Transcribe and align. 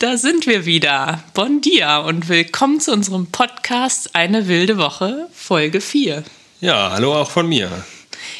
Da 0.00 0.16
sind 0.16 0.46
wir 0.46 0.64
wieder. 0.64 1.22
Bon 1.34 1.60
dia 1.60 1.98
und 1.98 2.30
willkommen 2.30 2.80
zu 2.80 2.90
unserem 2.90 3.26
Podcast 3.26 4.16
Eine 4.16 4.48
wilde 4.48 4.78
Woche, 4.78 5.28
Folge 5.30 5.82
4. 5.82 6.24
Ja, 6.62 6.92
hallo 6.92 7.14
auch 7.14 7.30
von 7.30 7.46
mir. 7.46 7.84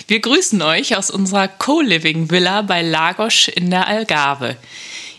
Wir 0.09 0.21
grüßen 0.21 0.63
euch 0.63 0.97
aus 0.97 1.11
unserer 1.11 1.49
Co-Living 1.49 2.31
Villa 2.31 2.63
bei 2.63 2.81
Lagos 2.81 3.49
in 3.49 3.69
der 3.69 3.87
Algarve. 3.89 4.57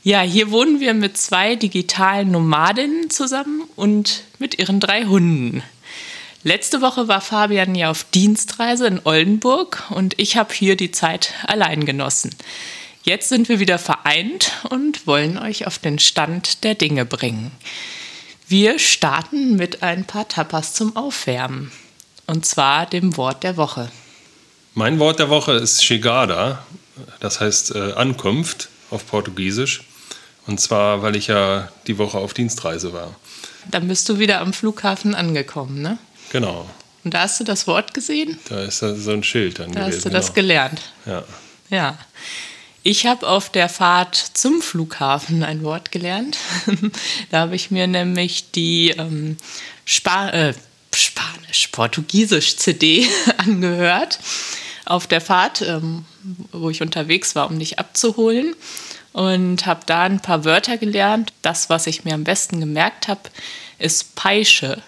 Ja, 0.02 0.22
hier 0.22 0.50
wohnen 0.50 0.80
wir 0.80 0.96
mit 0.96 1.16
zwei 1.16 1.56
digitalen 1.56 2.32
Nomadinnen 2.32 3.12
zusammen 3.12 3.62
und 3.76 4.24
mit 4.40 4.58
ihren 4.58 4.80
drei 4.80 5.06
Hunden. 5.06 5.62
Letzte 6.42 6.82
Woche 6.82 7.08
war 7.08 7.22
Fabian 7.22 7.76
ja 7.76 7.92
auf 7.92 8.04
Dienstreise 8.06 8.88
in 8.88 9.00
Oldenburg 9.04 9.84
und 9.92 10.18
ich 10.18 10.38
habe 10.38 10.52
hier 10.56 10.76
die 10.76 10.90
Zeit 10.90 11.36
allein 11.46 11.86
genossen. 11.86 12.32
Jetzt 13.04 13.30
sind 13.30 13.50
wir 13.50 13.60
wieder 13.60 13.80
vereint 13.80 14.52
und 14.70 15.08
wollen 15.08 15.38
euch 15.38 15.66
auf 15.66 15.80
den 15.80 15.98
Stand 15.98 16.64
der 16.64 16.76
Dinge 16.76 17.04
bringen. 17.04 17.52
Wir 18.48 18.78
starten 18.78 19.56
mit 19.56 19.82
ein 19.82 20.06
paar 20.06 20.28
Tapas 20.28 20.74
zum 20.74 20.96
Aufwärmen. 20.96 21.72
Und 22.28 22.46
zwar 22.46 22.86
dem 22.86 23.18
Wort 23.18 23.44
der 23.44 23.58
Woche. 23.58 23.92
Mein 24.76 25.00
Wort 25.00 25.20
der 25.20 25.30
Woche 25.30 25.54
ist 25.54 25.82
Chegada, 25.82 26.64
das 27.20 27.40
heißt 27.40 27.76
äh, 27.76 27.94
Ankunft 27.94 28.70
auf 28.92 29.08
Portugiesisch. 29.08 29.82
Und 30.46 30.60
zwar, 30.60 31.02
weil 31.02 31.16
ich 31.16 31.28
ja 31.28 31.72
die 31.88 31.98
Woche 31.98 32.20
auf 32.20 32.34
Dienstreise 32.34 32.94
war. 32.94 33.16
Dann 33.70 33.88
bist 33.88 34.08
du 34.10 34.20
wieder 34.20 34.42
am 34.42 34.54
Flughafen 34.54 35.16
angekommen, 35.16 35.82
ne? 35.82 35.98
Genau. 36.32 36.70
Und 37.04 37.14
da 37.14 37.22
hast 37.22 37.40
du 37.40 37.44
das 37.44 37.68
Wort 37.68 37.94
gesehen? 37.94 38.40
Da 38.48 38.64
ist 38.64 38.80
so 38.80 39.12
ein 39.12 39.24
Schild 39.24 39.60
dann 39.60 39.72
da 39.72 39.86
gewesen. 39.86 39.90
Da 39.90 39.96
hast 39.96 40.06
du 40.06 40.10
das 40.10 40.26
genau. 40.28 40.36
gelernt. 40.36 40.82
Ja. 41.06 41.24
Ja. 41.70 41.98
Ich 42.84 43.06
habe 43.06 43.28
auf 43.28 43.50
der 43.50 43.70
Fahrt 43.70 44.16
zum 44.16 44.62
Flughafen 44.62 45.44
ein 45.44 45.64
Wort 45.64 45.92
gelernt. 45.92 46.38
da 47.30 47.42
habe 47.42 47.56
ich 47.56 47.70
mir 47.70 47.86
nämlich 47.86 48.52
die 48.52 48.90
ähm, 48.90 49.38
Spa 49.86 50.30
äh, 50.30 50.54
Spanisch, 50.94 51.68
Portugiesisch 51.68 52.58
CD 52.58 53.08
angehört 53.38 54.20
auf 54.86 55.06
der 55.06 55.22
Fahrt, 55.22 55.62
ähm, 55.62 56.06
wo 56.52 56.70
ich 56.70 56.82
unterwegs 56.82 57.36
war, 57.36 57.50
um 57.50 57.60
dich 57.60 57.78
abzuholen. 57.78 58.56
Und 59.14 59.66
habe 59.66 59.82
da 59.86 60.04
ein 60.04 60.22
paar 60.22 60.46
Wörter 60.46 60.78
gelernt. 60.78 61.34
Das, 61.42 61.70
was 61.70 61.86
ich 61.86 62.06
mir 62.06 62.14
am 62.14 62.24
besten 62.24 62.60
gemerkt 62.60 63.08
habe, 63.08 63.22
ist 63.78 64.16
Peische. 64.16 64.82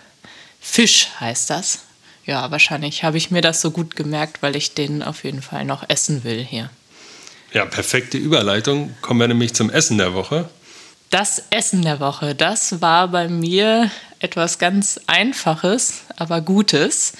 Fisch 0.61 1.09
heißt 1.19 1.49
das. 1.49 1.79
Ja, 2.25 2.49
wahrscheinlich 2.49 3.03
habe 3.03 3.17
ich 3.17 3.31
mir 3.31 3.41
das 3.41 3.59
so 3.59 3.71
gut 3.71 3.97
gemerkt, 3.97 4.41
weil 4.41 4.55
ich 4.55 4.73
den 4.73 5.03
auf 5.03 5.25
jeden 5.25 5.41
Fall 5.41 5.65
noch 5.65 5.87
essen 5.89 6.23
will 6.23 6.43
hier. 6.43 6.69
Ja, 7.53 7.65
perfekte 7.65 8.17
Überleitung. 8.17 8.95
Kommen 9.01 9.19
wir 9.19 9.27
nämlich 9.27 9.53
zum 9.53 9.69
Essen 9.69 9.99
der 9.99 10.15
Woche. 10.15 10.49
Das 11.11 11.43
Essen 11.51 11.83
der 11.83 11.99
Woche, 11.99 12.33
das 12.33 12.81
war 12.81 13.09
bei 13.09 13.27
mir 13.27 13.91
etwas 14.17 14.57
ganz 14.57 14.99
Einfaches, 15.05 16.05
aber 16.15 16.41
Gutes. 16.41 17.13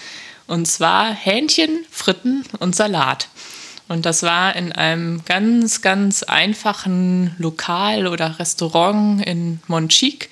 Und 0.48 0.66
zwar 0.68 1.14
Hähnchen, 1.14 1.86
Fritten 1.92 2.46
und 2.58 2.76
Salat. 2.76 3.30
Und 3.88 4.08
das 4.08 4.24
war 4.24 4.56
in 4.56 4.72
einem 4.72 5.24
ganz, 5.26 5.84
ganz 5.84 6.24
einfachen 6.24 7.36
Lokal 7.38 8.08
oder 8.08 8.40
Restaurant 8.40 9.24
in 9.24 9.62
Monchique. 9.68 10.30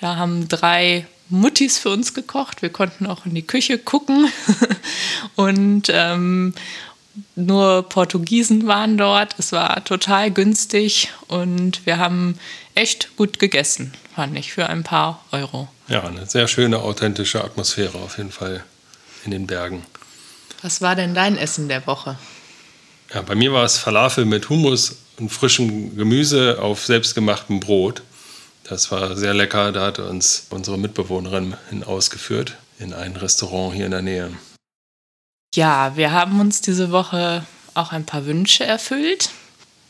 Da 0.00 0.14
haben 0.14 0.48
drei 0.48 1.06
Muttis 1.28 1.76
für 1.76 1.90
uns 1.90 2.14
gekocht. 2.14 2.62
Wir 2.62 2.70
konnten 2.70 3.06
auch 3.06 3.26
in 3.26 3.34
die 3.34 3.46
Küche 3.46 3.78
gucken. 3.78 4.30
und 5.34 5.88
ähm, 5.92 6.54
nur 7.36 7.88
Portugiesen 7.88 8.66
waren 8.66 8.98
dort. 8.98 9.34
Es 9.38 9.52
war 9.52 9.84
total 9.84 10.30
günstig 10.30 11.10
und 11.28 11.84
wir 11.86 11.98
haben 11.98 12.38
echt 12.74 13.16
gut 13.16 13.38
gegessen, 13.38 13.92
fand 14.14 14.38
ich, 14.38 14.52
für 14.52 14.68
ein 14.68 14.82
paar 14.82 15.24
Euro. 15.32 15.68
Ja, 15.88 16.04
eine 16.04 16.26
sehr 16.26 16.48
schöne, 16.48 16.78
authentische 16.78 17.42
Atmosphäre 17.42 17.98
auf 17.98 18.18
jeden 18.18 18.32
Fall 18.32 18.64
in 19.24 19.30
den 19.30 19.46
Bergen. 19.46 19.84
Was 20.62 20.80
war 20.82 20.94
denn 20.94 21.14
dein 21.14 21.36
Essen 21.36 21.68
der 21.68 21.86
Woche? 21.86 22.18
Ja, 23.12 23.22
bei 23.22 23.34
mir 23.34 23.52
war 23.52 23.64
es 23.64 23.78
Falafel 23.78 24.24
mit 24.24 24.48
Hummus 24.48 24.96
und 25.18 25.30
frischem 25.30 25.96
Gemüse 25.96 26.58
auf 26.60 26.86
selbstgemachtem 26.86 27.60
Brot. 27.60 28.02
Das 28.64 28.90
war 28.92 29.16
sehr 29.16 29.34
lecker. 29.34 29.72
Da 29.72 29.86
hat 29.86 29.98
uns 29.98 30.46
unsere 30.50 30.78
Mitbewohnerin 30.78 31.56
hin 31.70 31.82
ausgeführt 31.82 32.56
in 32.78 32.94
ein 32.94 33.16
Restaurant 33.16 33.74
hier 33.74 33.86
in 33.86 33.90
der 33.90 34.02
Nähe. 34.02 34.30
Ja, 35.52 35.96
wir 35.96 36.12
haben 36.12 36.38
uns 36.38 36.60
diese 36.60 36.92
Woche 36.92 37.44
auch 37.74 37.90
ein 37.90 38.06
paar 38.06 38.24
Wünsche 38.24 38.64
erfüllt. 38.64 39.30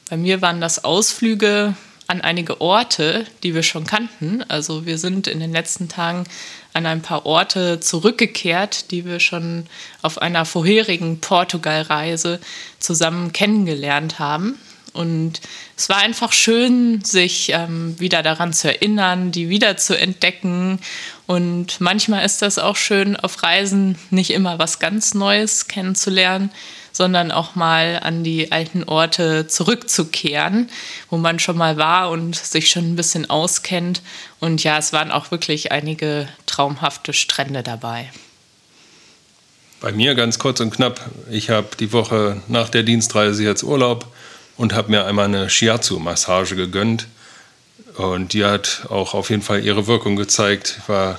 Bei 0.09 0.17
mir 0.17 0.41
waren 0.41 0.63
das 0.63 0.85
Ausflüge 0.85 1.75
an 2.07 2.23
einige 2.23 2.63
Orte, 2.63 3.27
die 3.43 3.55
wir 3.55 3.63
schon 3.63 3.85
kannten. 3.85 4.43
Also 4.49 4.87
wir 4.87 4.97
sind 4.97 5.27
in 5.27 5.39
den 5.39 5.53
letzten 5.53 5.91
Tagen 5.91 6.25
an 6.73 6.87
ein 6.87 7.03
paar 7.03 7.27
Orte 7.27 7.79
zurückgekehrt, 7.79 8.91
die 8.91 9.05
wir 9.05 9.21
schon 9.21 9.67
auf 10.01 10.23
einer 10.23 10.47
vorherigen 10.47 11.21
Portugal-Reise 11.21 12.41
zusammen 12.79 13.35
kennengelernt 13.35 14.19
haben. 14.19 14.59
Und 14.93 15.41
es 15.77 15.89
war 15.89 15.99
einfach 15.99 16.33
schön, 16.33 17.03
sich 17.05 17.51
ähm, 17.53 17.99
wieder 18.01 18.23
daran 18.23 18.53
zu 18.53 18.69
erinnern, 18.69 19.31
die 19.31 19.49
wieder 19.49 19.77
zu 19.77 19.97
entdecken. 19.97 20.81
Und 21.27 21.81
manchmal 21.81 22.25
ist 22.25 22.43
das 22.43 22.59
auch 22.59 22.77
schön, 22.77 23.17
auf 23.17 23.43
Reisen 23.43 23.97
nicht 24.11 24.31
immer 24.31 24.59
was 24.59 24.79
ganz 24.79 25.15
Neues 25.15 25.69
kennenzulernen, 25.69 26.51
sondern 26.93 27.31
auch 27.31 27.55
mal 27.55 28.01
an 28.03 28.25
die 28.25 28.51
alten 28.51 28.85
Orte 28.85 29.47
zurückzukehren, 29.47 30.69
wo 31.09 31.19
man 31.19 31.39
schon 31.39 31.57
mal 31.57 31.77
war 31.77 32.11
und 32.11 32.35
sich 32.35 32.69
schon 32.69 32.93
ein 32.93 32.97
bisschen 32.97 33.31
auskennt. 33.31 34.03
Und 34.41 34.65
ja, 34.65 34.77
es 34.79 34.93
waren 34.93 35.13
auch 35.13 35.31
wirklich 35.31 35.71
einige 35.71 36.29
traumhafte 36.47 37.13
Strände 37.13 37.63
dabei. 37.63 38.11
Bei 39.81 39.93
mir 39.93 40.15
ganz 40.15 40.39
kurz 40.39 40.61
und 40.61 40.73
knapp. 40.73 41.01
Ich 41.31 41.49
habe 41.49 41.69
die 41.79 41.93
Woche 41.93 42.43
nach 42.49 42.69
der 42.69 42.83
Dienstreise 42.83 43.45
jetzt 43.45 43.63
Urlaub 43.63 44.07
und 44.61 44.75
habe 44.75 44.91
mir 44.91 45.07
einmal 45.07 45.25
eine 45.25 45.49
Shiatsu-Massage 45.49 46.55
gegönnt. 46.55 47.07
Und 47.97 48.35
die 48.35 48.45
hat 48.45 48.83
auch 48.91 49.15
auf 49.15 49.31
jeden 49.31 49.41
Fall 49.41 49.65
ihre 49.65 49.87
Wirkung 49.87 50.17
gezeigt. 50.17 50.77
Ich 50.83 50.89
war 50.89 51.19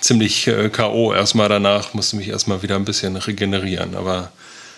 ziemlich 0.00 0.46
äh, 0.46 0.70
K.O. 0.70 1.12
erstmal 1.12 1.50
danach, 1.50 1.92
musste 1.92 2.16
mich 2.16 2.26
erstmal 2.26 2.62
wieder 2.62 2.76
ein 2.76 2.86
bisschen 2.86 3.16
regenerieren. 3.16 3.94
Aber 3.94 4.32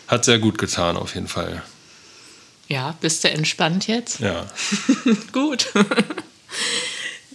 hat 0.08 0.24
sehr 0.24 0.40
gut 0.40 0.58
getan, 0.58 0.96
auf 0.96 1.14
jeden 1.14 1.28
Fall. 1.28 1.62
Ja, 2.66 2.96
bist 3.00 3.22
du 3.22 3.30
entspannt 3.30 3.86
jetzt? 3.86 4.18
Ja. 4.18 4.46
gut. 5.32 5.68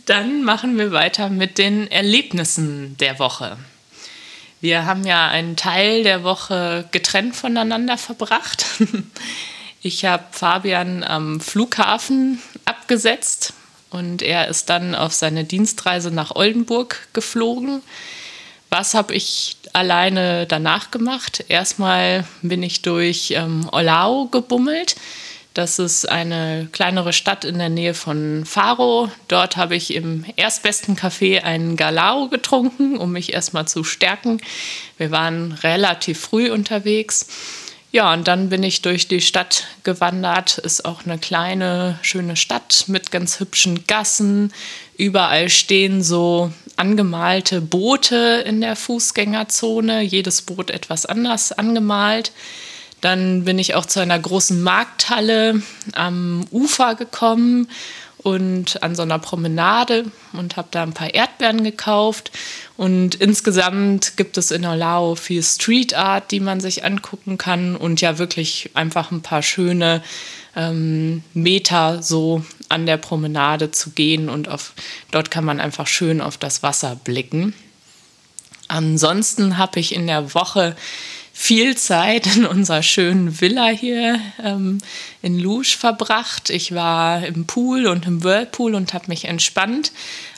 Dann 0.06 0.44
machen 0.44 0.78
wir 0.78 0.92
weiter 0.92 1.30
mit 1.30 1.58
den 1.60 1.90
Erlebnissen 1.90 2.98
der 2.98 3.20
Woche. 3.20 3.56
Wir 4.60 4.86
haben 4.86 5.06
ja 5.06 5.30
einen 5.30 5.56
Teil 5.56 6.04
der 6.04 6.26
Woche 6.26 6.90
getrennt 6.92 7.38
voneinander 7.38 7.98
verbracht. 7.98 8.66
Ich 9.84 10.06
habe 10.06 10.26
Fabian 10.32 11.04
am 11.04 11.40
Flughafen 11.40 12.40
abgesetzt 12.66 13.54
und 13.90 14.22
er 14.22 14.48
ist 14.48 14.70
dann 14.70 14.94
auf 14.94 15.12
seine 15.12 15.44
Dienstreise 15.44 16.12
nach 16.12 16.36
Oldenburg 16.36 17.08
geflogen. 17.14 17.82
Was 18.70 18.94
habe 18.94 19.16
ich 19.16 19.58
alleine 19.74 20.46
danach 20.46 20.92
gemacht? 20.92 21.46
Erstmal 21.48 22.26
bin 22.44 22.62
ich 22.62 22.84
durch 22.84 23.32
ähm, 23.32 23.68
Olau 23.72 24.26
gebummelt. 24.26 24.96
Das 25.56 25.80
ist 25.80 26.08
eine 26.08 26.70
kleinere 26.72 27.12
Stadt 27.12 27.44
in 27.44 27.58
der 27.58 27.68
Nähe 27.68 27.96
von 27.96 28.46
Faro. 28.46 29.10
Dort 29.28 29.58
habe 29.58 29.76
ich 29.76 29.96
im 29.96 30.26
erstbesten 30.38 30.96
Café 30.96 31.42
einen 31.42 31.76
Galao 31.76 32.30
getrunken, 32.30 32.98
um 32.98 33.12
mich 33.12 33.34
erstmal 33.34 33.68
zu 33.68 33.84
stärken. 33.84 34.42
Wir 34.98 35.12
waren 35.12 35.52
relativ 35.52 36.22
früh 36.22 36.52
unterwegs. 36.52 37.28
Ja, 37.94 38.14
und 38.14 38.26
dann 38.30 38.48
bin 38.48 38.64
ich 38.64 38.82
durch 38.82 39.10
die 39.10 39.20
Stadt 39.20 39.66
gewandert. 39.84 40.58
Ist 40.58 40.86
auch 40.86 41.04
eine 41.06 41.18
kleine, 41.18 42.00
schöne 42.02 42.38
Stadt 42.38 42.86
mit 42.88 43.12
ganz 43.12 43.42
hübschen 43.42 43.86
Gassen. 43.86 44.54
Überall 44.98 45.50
stehen 45.50 46.02
so 46.02 46.54
angemalte 46.78 47.60
Boote 47.60 48.44
in 48.48 48.62
der 48.62 48.78
Fußgängerzone. 48.78 50.02
Jedes 50.04 50.42
Boot 50.42 50.70
etwas 50.70 51.06
anders 51.06 51.52
angemalt. 51.52 52.32
Dann 53.02 53.44
bin 53.44 53.60
ich 53.60 53.76
auch 53.76 53.86
zu 53.86 54.00
einer 54.00 54.20
großen 54.20 54.62
Markthalle 54.62 55.62
am 55.92 56.46
Ufer 56.52 56.96
gekommen 56.96 57.68
und 58.24 58.82
an 58.84 58.96
so 58.96 59.02
einer 59.02 59.20
Promenade 59.20 60.06
und 60.34 60.58
habe 60.58 60.68
da 60.72 60.84
ein 60.84 60.94
paar 60.94 61.14
Erdbeeren 61.14 61.64
gekauft. 61.64 62.32
Und 62.78 63.16
insgesamt 63.16 64.18
gibt 64.18 64.38
es 64.38 64.52
in 64.52 64.66
Olao 64.66 65.16
viel 65.16 65.44
Street 65.44 65.94
Art, 65.94 66.32
die 66.32 66.40
man 66.40 66.60
sich 66.60 66.84
angucken 66.86 67.38
kann 67.38 67.76
und 67.76 68.02
ja 68.02 68.18
wirklich 68.18 68.72
einfach 68.74 69.12
ein 69.12 69.22
paar 69.22 69.42
schöne 69.42 70.04
ähm, 70.56 71.24
Meter 71.34 72.04
so 72.04 72.44
an 72.70 72.86
der 72.86 72.98
Promenade 72.98 73.72
zu 73.72 73.92
gehen 73.92 74.30
und 74.30 74.48
auf, 74.48 74.74
dort 75.12 75.32
kann 75.32 75.46
man 75.46 75.60
einfach 75.60 75.88
schön 75.88 76.22
auf 76.22 76.38
das 76.38 76.64
Wasser 76.64 76.96
blicken. 76.96 77.54
Ansonsten 78.68 79.58
habe 79.58 79.80
ich 79.80 79.94
in 79.94 80.08
der 80.08 80.34
Woche 80.34 80.76
viel 81.42 81.76
Zeit 81.76 82.36
in 82.36 82.46
unserer 82.46 82.84
schönen 82.84 83.42
Villa 83.42 83.70
hier 83.70 84.20
ähm, 84.44 84.78
in 85.24 85.40
Lusch 85.40 85.76
verbracht. 85.76 86.52
Ich 86.52 86.76
war 86.76 87.26
im 87.26 87.48
Pool 87.48 87.88
und 87.88 88.06
im 88.06 88.24
Whirlpool 88.24 88.76
und 88.76 88.94
habe 88.94 89.06
mich 89.08 89.26
entspannt. 89.26 89.92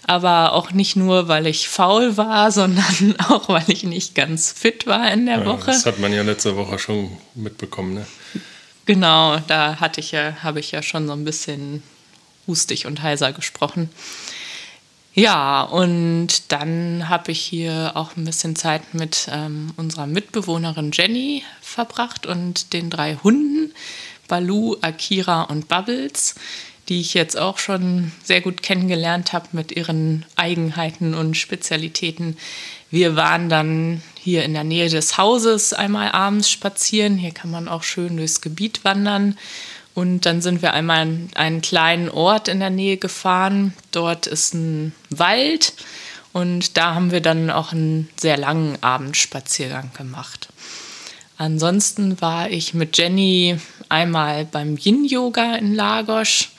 Aber 0.07 0.53
auch 0.53 0.71
nicht 0.71 0.95
nur, 0.95 1.27
weil 1.27 1.45
ich 1.45 1.67
faul 1.67 2.15
war, 2.15 2.51
sondern 2.53 3.17
auch, 3.19 3.49
weil 3.49 3.65
ich 3.67 3.83
nicht 3.83 4.15
ganz 4.15 4.53
fit 4.53 4.87
war 4.87 5.11
in 5.11 5.25
der 5.25 5.39
ja, 5.39 5.45
Woche. 5.45 5.71
Das 5.71 5.85
hat 5.85 5.99
man 5.99 6.13
ja 6.13 6.21
letzte 6.21 6.55
Woche 6.55 6.79
schon 6.79 7.11
mitbekommen, 7.35 7.95
ne? 7.95 8.07
Genau, 8.85 9.39
da 9.47 9.81
hatte 9.81 9.99
ich 9.99 10.13
ja, 10.13 10.37
habe 10.41 10.61
ich 10.61 10.71
ja 10.71 10.81
schon 10.81 11.07
so 11.07 11.13
ein 11.13 11.25
bisschen 11.25 11.83
hustig 12.47 12.85
und 12.85 13.01
heiser 13.01 13.33
gesprochen. 13.33 13.89
Ja, 15.15 15.61
und 15.61 16.51
dann 16.51 17.07
habe 17.07 17.31
ich 17.31 17.39
hier 17.39 17.91
auch 17.93 18.17
ein 18.17 18.25
bisschen 18.25 18.55
Zeit 18.55 18.95
mit 18.95 19.27
ähm, 19.31 19.71
unserer 19.77 20.07
Mitbewohnerin 20.07 20.89
Jenny 20.91 21.43
verbracht 21.61 22.25
und 22.25 22.73
den 22.73 22.89
drei 22.89 23.17
Hunden, 23.23 23.73
Balu, 24.27 24.77
Akira 24.81 25.43
und 25.43 25.67
Bubbles, 25.67 26.33
die 26.89 26.99
ich 26.99 27.13
jetzt 27.13 27.37
auch 27.37 27.59
schon 27.59 28.11
sehr 28.23 28.41
gut 28.41 28.63
kennengelernt 28.63 29.33
habe 29.33 29.49
mit 29.51 29.71
ihren 29.71 30.25
Eigenheiten 30.35 31.13
und 31.13 31.37
Spezialitäten. 31.37 32.35
Wir 32.89 33.15
waren 33.15 33.49
dann 33.49 34.01
hier 34.19 34.43
in 34.43 34.53
der 34.53 34.63
Nähe 34.63 34.89
des 34.89 35.19
Hauses 35.19 35.73
einmal 35.73 36.11
abends 36.11 36.49
spazieren. 36.49 37.17
Hier 37.17 37.31
kann 37.31 37.51
man 37.51 37.67
auch 37.67 37.83
schön 37.83 38.17
durchs 38.17 38.41
Gebiet 38.41 38.83
wandern 38.83 39.37
und 39.93 40.21
dann 40.21 40.41
sind 40.41 40.61
wir 40.61 40.73
einmal 40.73 41.03
in 41.03 41.29
einen 41.35 41.61
kleinen 41.61 42.09
Ort 42.09 42.47
in 42.47 42.59
der 42.59 42.69
Nähe 42.69 42.97
gefahren. 42.97 43.73
Dort 43.91 44.25
ist 44.25 44.53
ein 44.53 44.93
Wald 45.09 45.73
und 46.31 46.77
da 46.77 46.95
haben 46.95 47.11
wir 47.11 47.21
dann 47.21 47.51
auch 47.51 47.71
einen 47.71 48.09
sehr 48.19 48.37
langen 48.37 48.81
Abendspaziergang 48.81 49.91
gemacht. 49.95 50.49
Ansonsten 51.37 52.19
war 52.21 52.49
ich 52.49 52.73
mit 52.73 52.97
Jenny 52.97 53.57
einmal 53.89 54.45
beim 54.45 54.77
Yin-Yoga 54.77 55.55
in 55.55 55.75
Lagos. 55.75 56.49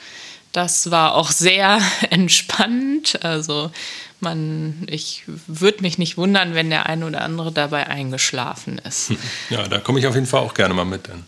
Das 0.53 0.91
war 0.91 1.15
auch 1.15 1.31
sehr 1.33 1.81
entspannend. 2.11 3.25
Also 3.25 3.73
man, 4.21 4.85
ich 4.87 5.25
würde 5.27 5.83
mich 5.83 5.99
nicht 5.99 6.17
wundern, 6.17 6.55
wenn 6.55 6.71
der 6.71 6.87
ein 6.87 7.03
oder 7.03 7.23
andere 7.23 7.51
dabei 7.51 7.87
eingeschlafen 7.89 8.79
ist. 8.79 9.13
Ja, 9.51 9.67
da 9.69 9.79
komme 9.79 9.99
ich 9.99 10.07
auf 10.07 10.15
jeden 10.15 10.27
Fall 10.27 10.41
auch 10.41 10.55
gerne 10.55 10.75
mal 10.75 10.85
mit. 10.85 11.09
Dann 11.09 11.25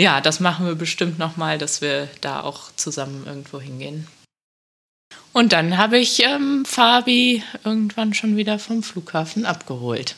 ja, 0.00 0.22
das 0.22 0.40
machen 0.40 0.66
wir 0.66 0.74
bestimmt 0.74 1.18
nochmal, 1.18 1.58
dass 1.58 1.82
wir 1.82 2.08
da 2.22 2.40
auch 2.40 2.70
zusammen 2.76 3.24
irgendwo 3.26 3.60
hingehen. 3.60 4.06
Und 5.32 5.52
dann 5.52 5.76
habe 5.76 5.98
ich 5.98 6.22
ähm, 6.24 6.64
Fabi 6.64 7.42
irgendwann 7.64 8.14
schon 8.14 8.36
wieder 8.36 8.58
vom 8.58 8.82
Flughafen 8.82 9.44
abgeholt. 9.44 10.16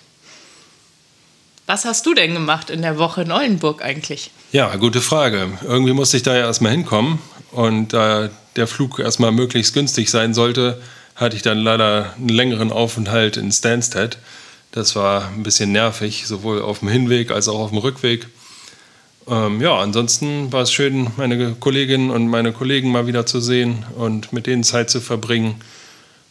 Was 1.66 1.84
hast 1.84 2.06
du 2.06 2.14
denn 2.14 2.32
gemacht 2.32 2.70
in 2.70 2.82
der 2.82 2.96
Woche 2.98 3.22
in 3.22 3.32
Oldenburg 3.32 3.82
eigentlich? 3.82 4.30
Ja, 4.52 4.74
gute 4.76 5.00
Frage. 5.00 5.58
Irgendwie 5.62 5.92
musste 5.92 6.16
ich 6.16 6.22
da 6.22 6.34
ja 6.34 6.46
erstmal 6.46 6.72
hinkommen. 6.72 7.18
Und 7.50 7.92
da 7.92 8.30
der 8.56 8.66
Flug 8.66 8.98
erstmal 8.98 9.32
möglichst 9.32 9.74
günstig 9.74 10.10
sein 10.10 10.32
sollte, 10.32 10.80
hatte 11.16 11.36
ich 11.36 11.42
dann 11.42 11.58
leider 11.58 12.14
einen 12.16 12.28
längeren 12.28 12.72
Aufenthalt 12.72 13.36
in 13.36 13.50
Stansted. 13.50 14.18
Das 14.70 14.96
war 14.96 15.28
ein 15.28 15.42
bisschen 15.42 15.72
nervig, 15.72 16.26
sowohl 16.26 16.62
auf 16.62 16.78
dem 16.78 16.88
Hinweg 16.88 17.30
als 17.30 17.48
auch 17.48 17.58
auf 17.58 17.70
dem 17.70 17.78
Rückweg. 17.78 18.28
Ähm, 19.28 19.60
ja, 19.60 19.78
ansonsten 19.78 20.52
war 20.52 20.62
es 20.62 20.72
schön, 20.72 21.10
meine 21.16 21.54
Kolleginnen 21.54 22.10
und 22.10 22.28
meine 22.28 22.52
Kollegen 22.52 22.90
mal 22.90 23.06
wieder 23.06 23.26
zu 23.26 23.40
sehen 23.40 23.84
und 23.96 24.32
mit 24.32 24.46
denen 24.46 24.64
Zeit 24.64 24.90
zu 24.90 25.00
verbringen. 25.00 25.60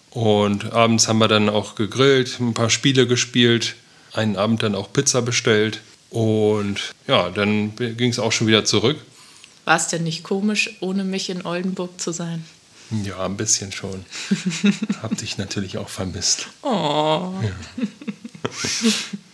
Und 0.09 0.73
abends 0.73 1.07
haben 1.07 1.19
wir 1.19 1.29
dann 1.29 1.49
auch 1.49 1.75
gegrillt, 1.75 2.39
ein 2.39 2.53
paar 2.53 2.69
Spiele 2.69 3.07
gespielt, 3.07 3.75
einen 4.13 4.35
Abend 4.35 4.61
dann 4.61 4.75
auch 4.75 4.91
Pizza 4.91 5.21
bestellt. 5.21 5.81
Und 6.09 6.93
ja, 7.07 7.29
dann 7.29 7.75
ging 7.75 8.09
es 8.09 8.19
auch 8.19 8.33
schon 8.33 8.47
wieder 8.47 8.65
zurück. 8.65 8.97
War 9.63 9.77
es 9.77 9.87
denn 9.87 10.03
nicht 10.03 10.23
komisch, 10.23 10.75
ohne 10.81 11.05
mich 11.05 11.29
in 11.29 11.45
Oldenburg 11.45 12.01
zu 12.01 12.11
sein? 12.11 12.43
Ja, 13.05 13.25
ein 13.25 13.37
bisschen 13.37 13.71
schon. 13.71 14.05
Hab 15.01 15.15
dich 15.17 15.37
natürlich 15.37 15.77
auch 15.77 15.87
vermisst. 15.87 16.47
Oh. 16.61 17.31
Ja. 17.41 17.51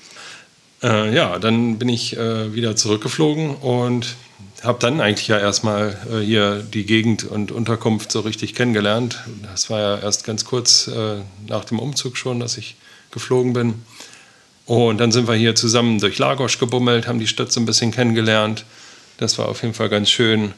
Äh, 0.83 1.13
ja, 1.13 1.39
dann 1.39 1.79
bin 1.79 1.89
ich 1.89 2.15
äh, 2.17 2.53
wieder 2.53 2.75
zurückgeflogen 2.75 3.55
und 3.55 4.15
habe 4.63 4.79
dann 4.79 5.01
eigentlich 5.01 5.27
ja 5.27 5.39
erstmal 5.39 5.97
äh, 6.11 6.19
hier 6.19 6.61
die 6.61 6.85
Gegend 6.85 7.23
und 7.23 7.51
Unterkunft 7.51 8.11
so 8.11 8.19
richtig 8.21 8.53
kennengelernt. 8.53 9.19
Das 9.49 9.69
war 9.69 9.79
ja 9.79 9.97
erst 9.97 10.23
ganz 10.23 10.45
kurz 10.45 10.87
äh, 10.87 11.17
nach 11.47 11.65
dem 11.65 11.79
Umzug 11.79 12.17
schon, 12.17 12.39
dass 12.39 12.57
ich 12.57 12.75
geflogen 13.11 13.53
bin. 13.53 13.75
Und 14.65 14.99
dann 14.99 15.11
sind 15.11 15.27
wir 15.27 15.35
hier 15.35 15.55
zusammen 15.55 15.99
durch 15.99 16.17
Lagos 16.17 16.59
gebummelt, 16.59 17.07
haben 17.07 17.19
die 17.19 17.27
Stadt 17.27 17.51
so 17.51 17.59
ein 17.59 17.65
bisschen 17.65 17.91
kennengelernt. 17.91 18.65
Das 19.17 19.37
war 19.37 19.47
auf 19.47 19.61
jeden 19.61 19.73
Fall 19.73 19.89
ganz 19.89 20.09
schön. 20.09 20.53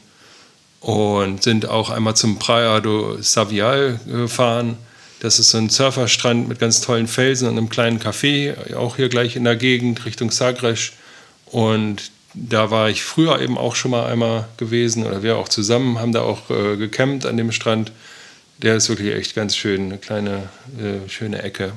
Und 0.82 1.44
sind 1.44 1.68
auch 1.68 1.90
einmal 1.90 2.16
zum 2.16 2.40
Praia 2.40 2.80
do 2.80 3.18
Savial 3.22 4.00
gefahren 4.08 4.78
das 5.20 5.40
ist 5.40 5.50
so 5.52 5.58
ein 5.58 5.70
Surferstrand 5.70 6.48
mit 6.48 6.60
ganz 6.60 6.82
tollen 6.82 7.08
Felsen 7.08 7.48
und 7.48 7.58
einem 7.58 7.70
kleinen 7.70 8.00
Café, 8.00 8.74
auch 8.76 8.96
hier 8.96 9.10
gleich 9.10 9.36
in 9.36 9.44
der 9.44 9.56
Gegend 9.56 10.06
Richtung 10.06 10.32
Sagres. 10.32 10.92
Und 11.46 12.12
da 12.34 12.72
war 12.72 12.90
ich 12.90 13.04
früher 13.04 13.42
eben 13.42 13.58
auch 13.58 13.76
schon 13.76 13.92
mal 13.92 14.06
einmal 14.06 14.48
gewesen 14.58 15.06
oder 15.06 15.24
wir 15.24 15.38
auch 15.38 15.50
zusammen, 15.50 16.00
haben 16.00 16.14
da 16.14 16.22
auch 16.22 16.50
äh, 16.50 16.78
gecampt 16.78 17.26
an 17.26 17.38
dem 17.38 17.52
Strand. 17.52 17.92
Der 18.60 18.76
ist 18.76 18.90
wirklich 18.90 19.14
echt 19.14 19.36
ganz 19.36 19.56
schön, 19.56 19.86
eine 19.86 19.98
kleine, 19.98 20.50
äh, 20.78 21.10
schöne 21.10 21.42
Ecke. 21.42 21.74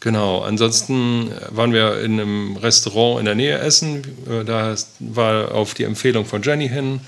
Genau, 0.00 0.42
ansonsten 0.42 1.30
waren 1.50 1.72
wir 1.72 2.00
in 2.00 2.20
einem 2.20 2.56
Restaurant 2.56 3.20
in 3.20 3.24
der 3.24 3.34
Nähe 3.34 3.58
essen. 3.58 4.02
Äh, 4.28 4.44
da 4.44 4.74
war 5.00 5.52
auf 5.52 5.74
die 5.74 5.84
Empfehlung 5.84 6.26
von 6.26 6.42
Jenny 6.42 6.68
hin. 6.68 7.00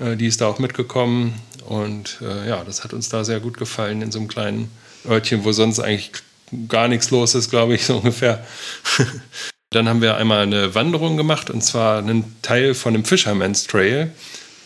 Äh, 0.00 0.16
die 0.16 0.26
ist 0.26 0.40
da 0.40 0.48
auch 0.48 0.58
mitgekommen. 0.58 1.34
Und 1.66 2.18
äh, 2.20 2.48
ja, 2.48 2.62
das 2.64 2.84
hat 2.84 2.92
uns 2.92 3.08
da 3.08 3.24
sehr 3.24 3.40
gut 3.40 3.56
gefallen 3.56 4.02
in 4.02 4.12
so 4.12 4.18
einem 4.18 4.28
kleinen 4.28 4.70
Örtchen, 5.06 5.44
wo 5.44 5.52
sonst 5.52 5.80
eigentlich 5.80 6.12
gar 6.68 6.88
nichts 6.88 7.10
los 7.10 7.34
ist, 7.34 7.50
glaube 7.50 7.74
ich, 7.74 7.84
so 7.86 7.96
ungefähr. 7.96 8.44
Dann 9.70 9.88
haben 9.88 10.02
wir 10.02 10.16
einmal 10.16 10.42
eine 10.42 10.74
Wanderung 10.74 11.16
gemacht 11.16 11.50
und 11.50 11.62
zwar 11.62 11.98
einen 11.98 12.36
Teil 12.42 12.74
von 12.74 12.92
dem 12.92 13.04
Fisherman's 13.04 13.66
Trail. 13.66 14.12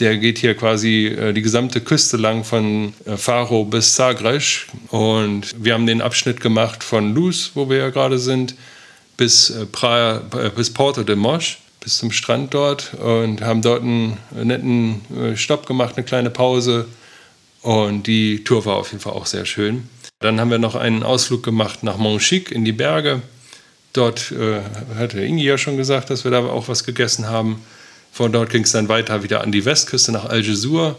Der 0.00 0.16
geht 0.16 0.38
hier 0.38 0.54
quasi 0.54 1.06
äh, 1.06 1.32
die 1.32 1.42
gesamte 1.42 1.80
Küste 1.80 2.16
lang 2.16 2.44
von 2.44 2.94
äh, 3.04 3.16
Faro 3.16 3.64
bis 3.64 3.96
Sagres. 3.96 4.66
Und 4.88 5.54
wir 5.56 5.74
haben 5.74 5.86
den 5.86 6.02
Abschnitt 6.02 6.40
gemacht 6.40 6.84
von 6.84 7.14
Luz, 7.14 7.52
wo 7.54 7.68
wir 7.68 7.78
ja 7.78 7.90
gerade 7.90 8.18
sind, 8.18 8.54
bis, 9.16 9.50
äh, 9.50 9.66
Praia, 9.66 10.22
äh, 10.36 10.50
bis 10.50 10.72
Porto 10.72 11.02
de 11.02 11.16
Mosch 11.16 11.58
bis 11.80 11.98
zum 11.98 12.10
Strand 12.10 12.54
dort 12.54 12.94
und 12.94 13.42
haben 13.42 13.62
dort 13.62 13.82
einen 13.82 14.18
netten 14.34 15.00
äh, 15.16 15.36
Stopp 15.36 15.66
gemacht, 15.66 15.96
eine 15.96 16.04
kleine 16.04 16.30
Pause. 16.30 16.86
Und 17.62 18.06
die 18.06 18.44
Tour 18.44 18.64
war 18.64 18.76
auf 18.76 18.92
jeden 18.92 19.02
Fall 19.02 19.12
auch 19.12 19.26
sehr 19.26 19.44
schön. 19.44 19.88
Dann 20.20 20.40
haben 20.40 20.50
wir 20.50 20.58
noch 20.58 20.74
einen 20.74 21.02
Ausflug 21.02 21.42
gemacht 21.42 21.82
nach 21.82 21.96
Montchic 21.96 22.50
in 22.50 22.64
die 22.64 22.72
Berge. 22.72 23.22
Dort 23.92 24.32
äh, 24.32 24.60
hatte 24.96 25.20
Ingi 25.20 25.44
ja 25.44 25.58
schon 25.58 25.76
gesagt, 25.76 26.10
dass 26.10 26.24
wir 26.24 26.30
da 26.30 26.40
auch 26.40 26.68
was 26.68 26.84
gegessen 26.84 27.28
haben. 27.28 27.62
Von 28.12 28.32
dort 28.32 28.50
ging 28.50 28.64
es 28.64 28.72
dann 28.72 28.88
weiter 28.88 29.22
wieder 29.22 29.42
an 29.42 29.52
die 29.52 29.64
Westküste 29.64 30.12
nach 30.12 30.24
Algesur 30.24 30.96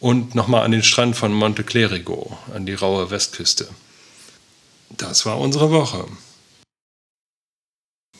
und 0.00 0.34
nochmal 0.34 0.64
an 0.64 0.72
den 0.72 0.82
Strand 0.82 1.16
von 1.16 1.32
Monte 1.32 1.62
Clerigo, 1.62 2.36
an 2.54 2.66
die 2.66 2.74
raue 2.74 3.10
Westküste. 3.10 3.68
Das 4.90 5.26
war 5.26 5.38
unsere 5.38 5.70
Woche. 5.70 6.04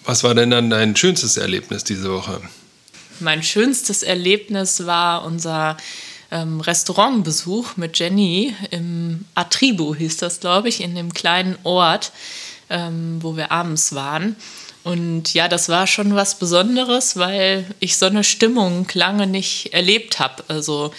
Was 0.04 0.22
war 0.22 0.34
denn 0.34 0.50
dann 0.50 0.70
dein 0.70 0.94
schönstes 0.96 1.36
Erlebnis 1.36 1.84
diese 1.84 2.12
Woche? 2.12 2.40
Mein 3.20 3.42
schönstes 3.42 4.02
Erlebnis 4.02 4.86
war 4.86 5.24
unser 5.24 5.76
ähm, 6.30 6.60
Restaurantbesuch 6.60 7.76
mit 7.76 7.98
Jenny 7.98 8.54
im 8.70 9.24
Atribu, 9.34 9.94
hieß 9.94 10.18
das, 10.18 10.40
glaube 10.40 10.68
ich, 10.68 10.82
in 10.82 10.94
dem 10.94 11.14
kleinen 11.14 11.56
Ort, 11.62 12.12
ähm, 12.68 13.18
wo 13.20 13.36
wir 13.36 13.50
abends 13.50 13.94
waren. 13.94 14.36
Und 14.82 15.32
ja, 15.32 15.48
das 15.48 15.70
war 15.70 15.86
schon 15.86 16.14
was 16.14 16.38
Besonderes, 16.38 17.16
weil 17.16 17.64
ich 17.80 17.96
so 17.96 18.06
eine 18.06 18.24
Stimmung 18.24 18.86
lange 18.92 19.26
nicht 19.26 19.72
erlebt 19.72 20.18
habe. 20.18 20.44
Also 20.48 20.92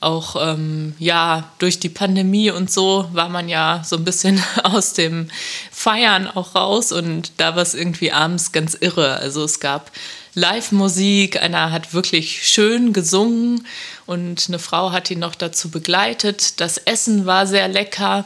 auch 0.00 0.36
ähm, 0.40 0.94
ja 0.98 1.50
durch 1.58 1.80
die 1.80 1.88
Pandemie 1.88 2.50
und 2.50 2.70
so 2.70 3.08
war 3.12 3.28
man 3.28 3.48
ja 3.48 3.82
so 3.84 3.96
ein 3.96 4.04
bisschen 4.04 4.42
aus 4.62 4.92
dem 4.92 5.28
Feiern 5.78 6.26
auch 6.26 6.56
raus 6.56 6.90
und 6.90 7.30
da 7.36 7.54
war 7.54 7.62
es 7.62 7.74
irgendwie 7.74 8.10
abends 8.10 8.50
ganz 8.50 8.76
irre. 8.80 9.14
Also 9.18 9.44
es 9.44 9.60
gab 9.60 9.92
Live-Musik, 10.34 11.40
einer 11.40 11.70
hat 11.70 11.94
wirklich 11.94 12.48
schön 12.48 12.92
gesungen 12.92 13.64
und 14.04 14.46
eine 14.48 14.58
Frau 14.58 14.90
hat 14.90 15.08
ihn 15.08 15.20
noch 15.20 15.36
dazu 15.36 15.70
begleitet. 15.70 16.60
Das 16.60 16.78
Essen 16.78 17.26
war 17.26 17.46
sehr 17.46 17.68
lecker. 17.68 18.24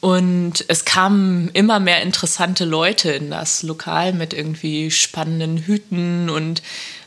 Und 0.00 0.64
es 0.68 0.84
kamen 0.84 1.50
immer 1.52 1.80
mehr 1.80 2.00
interessante 2.02 2.64
Leute 2.64 3.10
in 3.10 3.28
das 3.28 3.64
Lokal 3.64 4.12
mit 4.12 4.32
irgendwie 4.32 4.92
spannenden 4.92 5.58
Hüten 5.58 6.30
und 6.30 6.62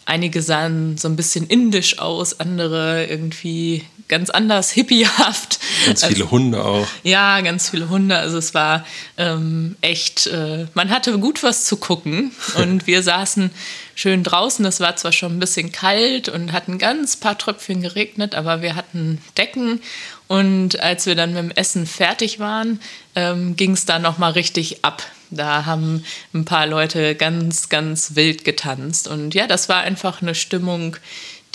einige 0.08 0.42
sahen 0.42 0.98
so 0.98 1.08
ein 1.08 1.16
bisschen 1.16 1.46
indisch 1.48 2.00
aus, 2.00 2.40
andere 2.40 3.06
irgendwie 3.06 3.84
ganz 4.08 4.30
anders, 4.30 4.72
hippiehaft. 4.72 5.60
Ganz 5.86 6.06
viele 6.06 6.24
also, 6.24 6.32
Hunde 6.32 6.64
auch. 6.64 6.88
Ja, 7.04 7.42
ganz 7.42 7.70
viele 7.70 7.90
Hunde. 7.90 8.18
Also 8.18 8.38
es 8.38 8.54
war 8.54 8.86
ähm, 9.18 9.76
echt, 9.82 10.28
äh, 10.28 10.66
man 10.74 10.90
hatte 10.90 11.20
gut 11.20 11.44
was 11.44 11.66
zu 11.66 11.76
gucken 11.76 12.32
und 12.58 12.88
wir 12.88 13.04
saßen 13.04 13.52
schön 13.96 14.24
draußen. 14.24 14.64
Es 14.66 14.80
war 14.80 14.96
zwar 14.96 15.12
schon 15.12 15.34
ein 15.34 15.40
bisschen 15.40 15.74
kalt 15.74 16.30
und 16.30 16.54
hatten 16.54 16.78
ganz 16.78 17.18
paar 17.18 17.38
Tröpfchen 17.38 17.82
geregnet, 17.82 18.34
aber 18.34 18.62
wir 18.62 18.76
hatten 18.76 19.22
Decken 19.38 19.82
und 20.28 20.80
als 20.80 21.06
wir 21.06 21.16
dann 21.16 21.34
mit 21.34 21.44
dem 21.44 21.52
Essen 21.52 21.86
fertig 21.86 22.40
waren, 22.40 22.80
ähm, 23.16 23.58
ging 23.58 23.74
es 23.74 23.86
da 23.86 24.00
nochmal 24.00 24.32
richtig 24.32 24.86
ab. 24.86 25.04
Da 25.30 25.66
haben 25.66 26.04
ein 26.34 26.46
paar 26.46 26.68
Leute 26.68 27.16
ganz, 27.16 27.70
ganz 27.70 28.16
wild 28.16 28.46
getanzt. 28.46 29.08
Und 29.08 29.34
ja, 29.34 29.48
das 29.48 29.70
war 29.70 29.82
einfach 29.82 30.22
eine 30.22 30.36
Stimmung, 30.36 30.98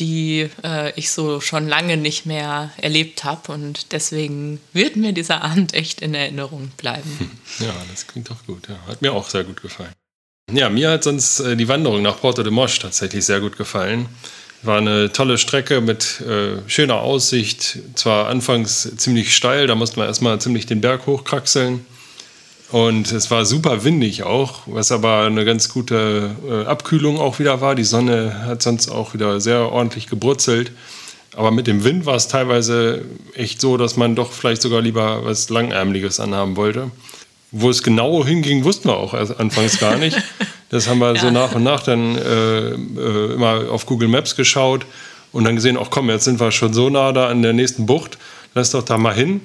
die 0.00 0.48
äh, 0.64 0.92
ich 0.98 1.10
so 1.10 1.40
schon 1.40 1.68
lange 1.68 1.96
nicht 1.96 2.26
mehr 2.26 2.70
erlebt 2.76 3.24
habe. 3.24 3.52
Und 3.52 3.92
deswegen 3.92 4.60
wird 4.72 4.96
mir 4.96 5.12
dieser 5.12 5.42
Abend 5.42 5.74
echt 5.74 6.00
in 6.00 6.14
Erinnerung 6.14 6.70
bleiben. 6.76 7.30
Ja, 7.58 7.74
das 7.90 8.06
klingt 8.06 8.30
doch 8.30 8.44
gut. 8.46 8.68
Ja. 8.68 8.78
Hat 8.86 9.02
mir 9.02 9.12
auch 9.12 9.28
sehr 9.28 9.44
gut 9.44 9.62
gefallen. 9.62 9.92
Ja, 10.50 10.68
mir 10.68 10.90
hat 10.90 11.04
sonst 11.04 11.40
äh, 11.40 11.56
die 11.56 11.68
Wanderung 11.68 12.02
nach 12.02 12.20
Porto 12.20 12.42
de 12.42 12.52
Mosch 12.52 12.78
tatsächlich 12.78 13.24
sehr 13.24 13.40
gut 13.40 13.56
gefallen. 13.56 14.08
War 14.62 14.78
eine 14.78 15.12
tolle 15.12 15.38
Strecke 15.38 15.80
mit 15.80 16.20
äh, 16.20 16.68
schöner 16.68 17.00
Aussicht. 17.00 17.78
Zwar 17.94 18.28
anfangs 18.28 18.96
ziemlich 18.96 19.34
steil, 19.34 19.66
da 19.66 19.74
musste 19.74 19.98
man 19.98 20.08
erstmal 20.08 20.40
ziemlich 20.40 20.66
den 20.66 20.80
Berg 20.80 21.06
hochkraxeln. 21.06 21.84
Und 22.72 23.12
es 23.12 23.30
war 23.30 23.44
super 23.44 23.84
windig 23.84 24.22
auch, 24.22 24.60
was 24.64 24.92
aber 24.92 25.26
eine 25.26 25.44
ganz 25.44 25.68
gute 25.68 26.30
äh, 26.48 26.64
Abkühlung 26.64 27.20
auch 27.20 27.38
wieder 27.38 27.60
war. 27.60 27.74
Die 27.74 27.84
Sonne 27.84 28.46
hat 28.46 28.62
sonst 28.62 28.88
auch 28.88 29.12
wieder 29.12 29.42
sehr 29.42 29.70
ordentlich 29.70 30.06
gebrutzelt. 30.06 30.72
Aber 31.36 31.50
mit 31.50 31.66
dem 31.66 31.84
Wind 31.84 32.06
war 32.06 32.14
es 32.14 32.28
teilweise 32.28 33.04
echt 33.34 33.60
so, 33.60 33.76
dass 33.76 33.98
man 33.98 34.14
doch 34.14 34.32
vielleicht 34.32 34.62
sogar 34.62 34.80
lieber 34.80 35.22
was 35.22 35.50
Langärmeliges 35.50 36.18
anhaben 36.18 36.56
wollte. 36.56 36.90
Wo 37.50 37.68
es 37.68 37.82
genau 37.82 38.24
hinging, 38.24 38.64
wussten 38.64 38.88
wir 38.88 38.96
auch 38.96 39.12
anfangs 39.12 39.78
gar 39.78 39.96
nicht. 39.96 40.16
Das 40.70 40.88
haben 40.88 41.00
wir 41.00 41.14
ja. 41.14 41.20
so 41.20 41.30
nach 41.30 41.54
und 41.54 41.64
nach 41.64 41.82
dann 41.82 42.16
äh, 42.16 42.70
äh, 42.70 43.34
immer 43.34 43.70
auf 43.70 43.84
Google 43.84 44.08
Maps 44.08 44.36
geschaut 44.36 44.86
und 45.30 45.44
dann 45.44 45.54
gesehen, 45.56 45.76
ach 45.78 45.88
komm, 45.90 46.08
jetzt 46.08 46.24
sind 46.24 46.40
wir 46.40 46.50
schon 46.50 46.72
so 46.72 46.88
nah 46.88 47.12
da 47.12 47.28
an 47.28 47.42
der 47.42 47.52
nächsten 47.52 47.84
Bucht, 47.84 48.16
lass 48.54 48.70
doch 48.70 48.82
da 48.82 48.96
mal 48.96 49.14
hin. 49.14 49.42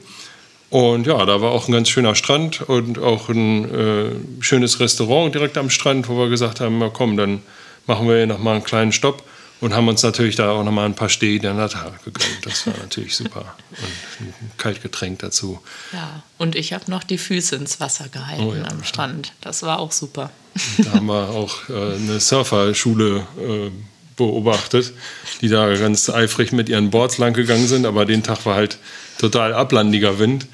Und 0.69 1.07
ja, 1.07 1.25
da 1.25 1.41
war 1.41 1.51
auch 1.51 1.67
ein 1.67 1.71
ganz 1.71 1.87
schöner 1.87 2.15
Strand 2.15 2.61
und 2.61 2.99
auch 2.99 3.29
ein 3.29 3.73
äh, 3.73 4.11
schönes 4.41 4.79
Restaurant 4.79 5.33
direkt 5.33 5.57
am 5.57 5.69
Strand, 5.69 6.09
wo 6.09 6.17
wir 6.17 6.29
gesagt 6.29 6.59
haben, 6.59 6.79
na 6.79 6.89
komm, 6.89 7.15
dann 7.15 7.41
machen 7.85 8.07
wir 8.07 8.17
hier 8.17 8.27
nochmal 8.27 8.55
einen 8.55 8.63
kleinen 8.65 8.91
Stopp 8.91 9.23
und 9.61 9.73
haben 9.73 9.87
uns 9.87 10.03
natürlich 10.03 10.35
da 10.35 10.51
auch 10.51 10.63
nochmal 10.63 10.85
ein 10.85 10.93
paar 10.93 11.09
Steh 11.09 11.39
der 11.39 11.53
Natal 11.53 11.93
gegönnt. 12.03 12.45
Das 12.45 12.67
war 12.67 12.75
natürlich 12.77 13.15
super. 13.15 13.55
Und 13.71 14.27
ein 14.27 14.51
Kaltgetränk 14.57 15.19
dazu. 15.19 15.59
Ja, 15.93 16.21
und 16.37 16.55
ich 16.55 16.73
habe 16.73 16.91
noch 16.91 17.03
die 17.03 17.17
Füße 17.17 17.55
ins 17.55 17.79
Wasser 17.79 18.09
gehalten 18.09 18.43
oh, 18.43 18.53
ja, 18.53 18.65
am 18.65 18.83
Strand. 18.83 19.33
Das 19.41 19.63
war 19.63 19.79
auch 19.79 19.91
super. 19.91 20.31
Da 20.79 20.91
haben 20.93 21.07
wir 21.07 21.29
auch 21.29 21.69
äh, 21.69 21.95
eine 21.95 22.19
Surferschule 22.19 23.25
äh, 23.39 23.71
beobachtet, 24.15 24.93
die 25.41 25.47
da 25.47 25.73
ganz 25.75 26.09
eifrig 26.09 26.51
mit 26.51 26.69
ihren 26.69 26.89
Boards 26.89 27.17
lang 27.19 27.33
gegangen 27.33 27.67
sind, 27.67 27.85
aber 27.85 28.05
den 28.05 28.23
Tag 28.23 28.45
war 28.45 28.55
halt 28.55 28.77
total 29.17 29.53
ablandiger 29.53 30.19
Wind. 30.19 30.47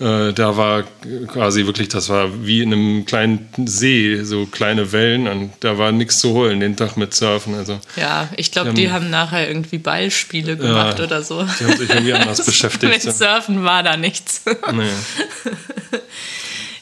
Äh, 0.00 0.32
da 0.32 0.56
war 0.56 0.84
quasi 1.26 1.66
wirklich, 1.66 1.88
das 1.88 2.08
war 2.08 2.46
wie 2.46 2.62
in 2.62 2.72
einem 2.72 3.04
kleinen 3.04 3.50
See, 3.66 4.22
so 4.24 4.46
kleine 4.46 4.92
Wellen 4.92 5.28
und 5.28 5.52
da 5.60 5.76
war 5.76 5.92
nichts 5.92 6.20
zu 6.20 6.32
holen 6.32 6.60
den 6.60 6.74
Tag 6.74 6.96
mit 6.96 7.12
Surfen. 7.12 7.54
Also, 7.54 7.78
ja, 7.96 8.30
ich 8.36 8.50
glaube, 8.50 8.72
die 8.72 8.90
haben 8.90 9.10
nachher 9.10 9.46
irgendwie 9.46 9.76
Ballspiele 9.76 10.56
gemacht 10.56 10.98
ja, 10.98 11.04
oder 11.04 11.22
so. 11.22 11.42
Die 11.42 11.64
haben 11.64 11.76
sich 11.76 11.90
irgendwie 11.90 12.14
anders 12.14 12.46
beschäftigt. 12.46 12.90
mit 12.90 13.14
Surfen 13.14 13.62
war 13.62 13.82
da 13.82 13.98
nichts. 13.98 14.42
Nee. 14.72 14.88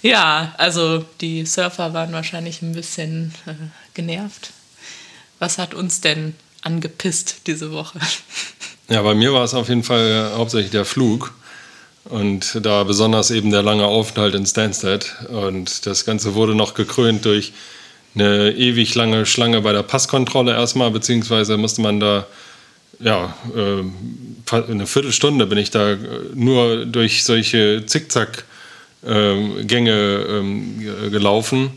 ja, 0.08 0.54
also 0.56 1.04
die 1.20 1.44
Surfer 1.44 1.92
waren 1.94 2.12
wahrscheinlich 2.12 2.62
ein 2.62 2.72
bisschen 2.72 3.34
äh, 3.46 3.54
genervt. 3.94 4.52
Was 5.40 5.58
hat 5.58 5.74
uns 5.74 6.00
denn 6.00 6.36
angepisst 6.62 7.48
diese 7.48 7.72
Woche? 7.72 7.98
Ja, 8.90 9.02
bei 9.02 9.14
mir 9.14 9.34
war 9.34 9.44
es 9.44 9.52
auf 9.52 9.68
jeden 9.68 9.82
Fall 9.82 10.32
hauptsächlich 10.34 10.70
der 10.70 10.86
Flug. 10.86 11.34
Und 12.04 12.64
da 12.64 12.84
besonders 12.84 13.30
eben 13.30 13.50
der 13.50 13.62
lange 13.62 13.84
Aufenthalt 13.84 14.34
in 14.34 14.46
Stansted. 14.46 15.14
Und 15.28 15.84
das 15.84 16.06
Ganze 16.06 16.34
wurde 16.34 16.54
noch 16.54 16.72
gekrönt 16.72 17.26
durch 17.26 17.52
eine 18.14 18.52
ewig 18.52 18.94
lange 18.94 19.26
Schlange 19.26 19.60
bei 19.60 19.74
der 19.74 19.82
Passkontrolle 19.82 20.52
erstmal, 20.52 20.90
beziehungsweise 20.90 21.58
musste 21.58 21.82
man 21.82 22.00
da, 22.00 22.26
ja, 22.98 23.36
äh, 23.54 23.82
eine 24.56 24.86
Viertelstunde 24.86 25.46
bin 25.46 25.58
ich 25.58 25.70
da 25.70 25.98
nur 26.32 26.86
durch 26.86 27.24
solche 27.24 27.84
Zickzack-Gänge 27.84 30.26
ähm, 30.30 31.10
gelaufen, 31.10 31.76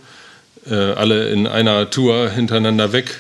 äh, 0.66 0.76
alle 0.76 1.28
in 1.30 1.46
einer 1.46 1.90
Tour 1.90 2.30
hintereinander 2.30 2.94
weg 2.94 3.20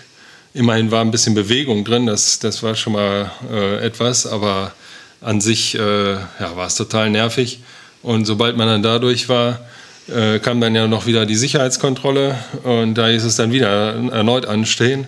Immerhin 0.54 0.92
war 0.92 1.00
ein 1.02 1.12
bisschen 1.12 1.34
Bewegung 1.34 1.86
drin, 1.86 2.08
das, 2.08 2.40
das 2.40 2.62
war 2.62 2.76
schon 2.76 2.94
mal 2.94 3.32
äh, 3.50 3.78
etwas, 3.86 4.28
aber 4.28 4.74
an 5.22 5.40
sich 5.40 5.76
äh, 5.76 6.14
ja, 6.14 6.56
war 6.56 6.68
es 6.68 6.76
total 6.76 7.10
nervig. 7.10 7.60
Und 8.04 8.26
sobald 8.26 8.58
man 8.58 8.68
dann 8.68 8.84
dadurch 8.84 9.30
war, 9.30 9.62
äh, 10.10 10.40
kam 10.40 10.60
dann 10.60 10.76
ja 10.76 10.88
noch 10.88 11.06
wieder 11.06 11.26
die 11.26 11.38
Sicherheitskontrolle 11.38 12.36
und 12.64 12.96
da 12.96 13.08
hieß 13.08 13.24
es 13.24 13.38
dann 13.38 13.54
wieder 13.54 13.94
erneut 14.12 14.46
anstehen. 14.46 15.08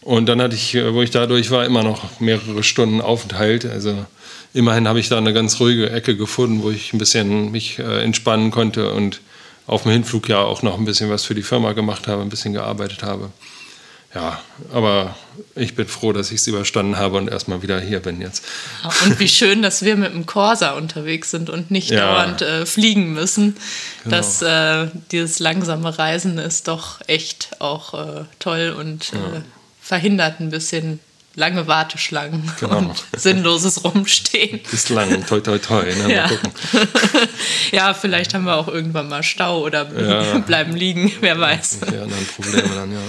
Und 0.00 0.26
dann 0.26 0.42
hatte 0.42 0.56
ich, 0.56 0.74
wo 0.74 1.00
ich 1.02 1.10
dadurch 1.10 1.52
war, 1.52 1.64
immer 1.64 1.84
noch 1.84 2.18
mehrere 2.18 2.64
Stunden 2.64 3.00
Aufenthalt. 3.00 3.64
Also 3.66 3.94
immerhin 4.52 4.88
habe 4.88 4.98
ich 4.98 5.08
da 5.08 5.16
eine 5.16 5.32
ganz 5.32 5.60
ruhige 5.60 5.90
Ecke 5.90 6.16
gefunden, 6.16 6.64
wo 6.64 6.70
ich 6.70 6.92
ein 6.92 6.98
bisschen 6.98 7.52
mich 7.52 7.78
äh, 7.78 8.02
entspannen 8.02 8.50
konnte 8.50 8.92
und 8.92 9.20
auf 9.68 9.84
dem 9.84 9.92
Hinflug 9.92 10.28
ja 10.28 10.40
auch 10.40 10.62
noch 10.62 10.76
ein 10.76 10.84
bisschen 10.84 11.08
was 11.08 11.24
für 11.24 11.36
die 11.36 11.44
Firma 11.44 11.72
gemacht 11.72 12.08
habe, 12.08 12.22
ein 12.22 12.30
bisschen 12.30 12.52
gearbeitet 12.52 13.04
habe 13.04 13.30
ja, 14.14 14.40
aber 14.72 15.16
ich 15.54 15.74
bin 15.74 15.88
froh, 15.88 16.12
dass 16.12 16.30
ich 16.30 16.40
es 16.40 16.46
überstanden 16.46 16.98
habe 16.98 17.16
und 17.16 17.28
erstmal 17.28 17.62
wieder 17.62 17.80
hier 17.80 18.00
bin 18.00 18.20
jetzt. 18.20 18.44
Und 19.04 19.18
wie 19.18 19.28
schön, 19.28 19.62
dass 19.62 19.82
wir 19.82 19.96
mit 19.96 20.12
dem 20.12 20.26
Corsa 20.26 20.72
unterwegs 20.72 21.30
sind 21.30 21.48
und 21.48 21.70
nicht 21.70 21.90
ja. 21.90 22.00
dauernd 22.00 22.42
äh, 22.42 22.66
fliegen 22.66 23.14
müssen. 23.14 23.56
Genau. 24.04 24.16
Dass 24.16 24.42
äh, 24.42 24.88
dieses 25.10 25.38
langsame 25.38 25.98
Reisen 25.98 26.36
ist 26.38 26.68
doch 26.68 27.00
echt 27.06 27.60
auch 27.60 27.94
äh, 27.94 28.24
toll 28.38 28.74
und 28.78 29.12
ja. 29.12 29.18
Äh, 29.18 29.40
verhindert 29.80 30.40
ein 30.40 30.50
bisschen 30.50 31.00
lange 31.34 31.66
Warteschlangen 31.66 32.52
genau. 32.60 32.78
und 32.78 33.04
sinnloses 33.16 33.82
Rumstehen. 33.84 34.60
Bislang, 34.70 35.24
toi 35.26 35.40
toi 35.40 35.58
toi. 35.58 35.84
Ne? 35.84 36.14
Ja. 36.14 36.30
ja, 37.72 37.94
vielleicht 37.94 38.34
haben 38.34 38.44
wir 38.44 38.56
auch 38.56 38.68
irgendwann 38.68 39.08
mal 39.08 39.22
Stau 39.22 39.62
oder 39.62 39.90
ja. 39.98 40.38
bleiben 40.46 40.76
liegen, 40.76 41.10
wer 41.20 41.38
weiß. 41.38 41.78
Ja, 41.86 42.00
dann 42.00 42.26
Probleme 42.36 42.74
dann, 42.74 42.92
ja. 42.92 43.00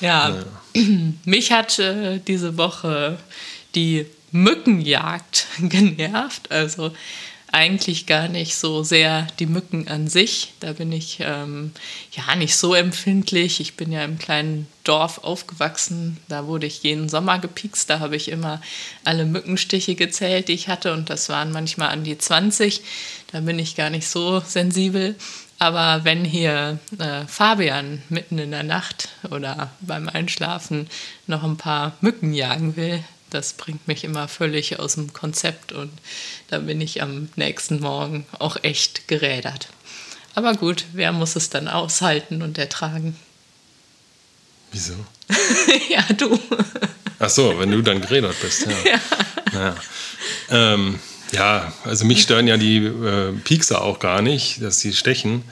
Ja, 0.00 0.28
naja. 0.28 0.44
mich 1.24 1.52
hat 1.52 1.78
äh, 1.78 2.20
diese 2.26 2.56
Woche 2.56 3.18
die 3.74 4.06
Mückenjagd 4.32 5.46
genervt. 5.60 6.50
Also 6.50 6.92
eigentlich 7.50 8.04
gar 8.04 8.28
nicht 8.28 8.56
so 8.56 8.82
sehr 8.82 9.26
die 9.38 9.46
Mücken 9.46 9.88
an 9.88 10.06
sich. 10.06 10.52
Da 10.60 10.74
bin 10.74 10.92
ich 10.92 11.18
ähm, 11.20 11.72
ja 12.12 12.36
nicht 12.36 12.56
so 12.56 12.74
empfindlich. 12.74 13.60
Ich 13.60 13.74
bin 13.74 13.90
ja 13.90 14.04
im 14.04 14.18
kleinen 14.18 14.66
Dorf 14.84 15.24
aufgewachsen. 15.24 16.18
Da 16.28 16.46
wurde 16.46 16.66
ich 16.66 16.82
jeden 16.82 17.08
Sommer 17.08 17.38
gepikst. 17.38 17.88
Da 17.88 18.00
habe 18.00 18.16
ich 18.16 18.28
immer 18.30 18.60
alle 19.04 19.24
Mückenstiche 19.24 19.94
gezählt, 19.94 20.48
die 20.48 20.52
ich 20.52 20.68
hatte. 20.68 20.92
Und 20.92 21.08
das 21.08 21.30
waren 21.30 21.50
manchmal 21.50 21.88
an 21.88 22.04
die 22.04 22.18
20. 22.18 22.82
Da 23.32 23.40
bin 23.40 23.58
ich 23.58 23.76
gar 23.76 23.88
nicht 23.88 24.08
so 24.08 24.40
sensibel. 24.40 25.14
Aber 25.58 26.04
wenn 26.04 26.24
hier 26.24 26.78
äh, 26.98 27.26
Fabian 27.26 28.02
mitten 28.08 28.38
in 28.38 28.52
der 28.52 28.62
Nacht 28.62 29.08
oder 29.30 29.70
beim 29.80 30.08
Einschlafen 30.08 30.88
noch 31.26 31.42
ein 31.42 31.56
paar 31.56 31.96
Mücken 32.00 32.32
jagen 32.32 32.76
will, 32.76 33.02
das 33.30 33.54
bringt 33.54 33.86
mich 33.88 34.04
immer 34.04 34.28
völlig 34.28 34.78
aus 34.78 34.94
dem 34.94 35.12
Konzept 35.12 35.72
und 35.72 35.92
da 36.48 36.58
bin 36.58 36.80
ich 36.80 37.02
am 37.02 37.28
nächsten 37.36 37.80
Morgen 37.80 38.26
auch 38.38 38.56
echt 38.62 39.08
gerädert. 39.08 39.68
Aber 40.34 40.54
gut, 40.54 40.84
wer 40.92 41.12
muss 41.12 41.36
es 41.36 41.50
dann 41.50 41.68
aushalten 41.68 42.42
und 42.42 42.58
ertragen? 42.58 43.16
Wieso? 44.70 44.94
ja, 45.88 46.04
du. 46.16 46.38
Ach 47.18 47.30
so, 47.30 47.58
wenn 47.58 47.70
du 47.70 47.82
dann 47.82 48.00
geredet 48.00 48.36
bist, 48.40 48.66
ja. 48.66 48.72
Ja, 49.52 49.60
ja. 49.60 49.76
Ähm, 50.50 51.00
ja 51.32 51.72
also 51.84 52.04
mich 52.04 52.22
stören 52.22 52.46
ja 52.46 52.56
die 52.56 52.78
äh, 52.78 53.32
Piekser 53.44 53.82
auch 53.82 53.98
gar 53.98 54.22
nicht, 54.22 54.62
dass 54.62 54.80
sie 54.80 54.92
stechen, 54.92 55.44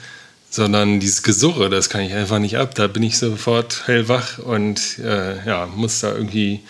sondern 0.49 0.99
dieses 0.99 1.23
Gesurre, 1.23 1.69
das 1.69 1.89
kann 1.89 2.01
ich 2.01 2.13
einfach 2.13 2.39
nicht 2.39 2.57
ab. 2.57 2.75
Da 2.75 2.87
bin 2.87 3.03
ich 3.03 3.17
sofort 3.17 3.87
hellwach 3.87 4.39
und 4.39 4.99
äh, 4.99 5.45
ja, 5.45 5.65
muss 5.67 5.99
da 5.99 6.13
irgendwie 6.13 6.61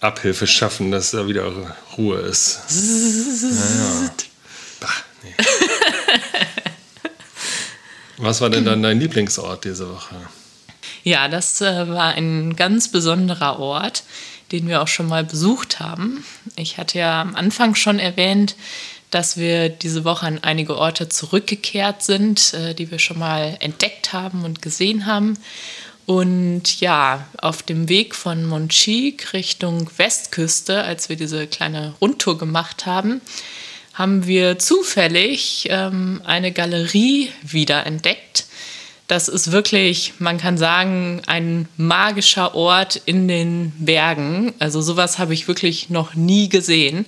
Abhilfe 0.00 0.46
schaffen, 0.46 0.90
dass 0.90 1.10
da 1.10 1.26
wieder 1.26 1.52
Ruhe 1.96 2.18
ist. 2.20 2.60
Ja, 2.70 4.10
bah, 4.80 4.88
nee. 5.22 5.34
Was 8.18 8.40
war 8.40 8.50
denn 8.50 8.64
dann 8.64 8.82
dein 8.82 9.00
Lieblingsort 9.00 9.64
diese 9.64 9.88
Woche? 9.88 10.16
Ja, 11.04 11.28
das 11.28 11.60
äh, 11.60 11.88
war 11.88 12.14
ein 12.14 12.56
ganz 12.56 12.88
besonderer 12.88 13.58
Ort, 13.58 14.02
den 14.52 14.68
wir 14.68 14.82
auch 14.82 14.88
schon 14.88 15.08
mal 15.08 15.24
besucht 15.24 15.80
haben. 15.80 16.24
Ich 16.56 16.78
hatte 16.78 16.98
ja 16.98 17.20
am 17.20 17.34
Anfang 17.34 17.74
schon 17.74 17.98
erwähnt, 17.98 18.56
dass 19.10 19.36
wir 19.36 19.68
diese 19.68 20.04
Woche 20.04 20.26
an 20.26 20.38
einige 20.42 20.76
Orte 20.76 21.08
zurückgekehrt 21.08 22.02
sind, 22.02 22.54
äh, 22.54 22.74
die 22.74 22.90
wir 22.90 22.98
schon 22.98 23.18
mal 23.18 23.56
entdeckt 23.60 24.12
haben 24.12 24.44
und 24.44 24.62
gesehen 24.62 25.06
haben. 25.06 25.38
Und 26.06 26.80
ja, 26.80 27.26
auf 27.36 27.62
dem 27.62 27.88
Weg 27.90 28.14
von 28.14 28.46
Monchique 28.46 29.32
Richtung 29.34 29.90
Westküste, 29.98 30.82
als 30.82 31.10
wir 31.10 31.16
diese 31.16 31.46
kleine 31.46 31.94
Rundtour 32.00 32.38
gemacht 32.38 32.86
haben, 32.86 33.20
haben 33.92 34.26
wir 34.26 34.58
zufällig 34.58 35.66
ähm, 35.70 36.22
eine 36.24 36.52
Galerie 36.52 37.30
wiederentdeckt. 37.42 38.46
Das 39.08 39.28
ist 39.28 39.52
wirklich, 39.52 40.14
man 40.18 40.36
kann 40.36 40.58
sagen, 40.58 41.22
ein 41.26 41.66
magischer 41.78 42.54
Ort 42.54 43.00
in 43.06 43.26
den 43.26 43.72
Bergen. 43.78 44.52
Also 44.58 44.82
sowas 44.82 45.18
habe 45.18 45.32
ich 45.32 45.48
wirklich 45.48 45.88
noch 45.88 46.14
nie 46.14 46.50
gesehen. 46.50 47.06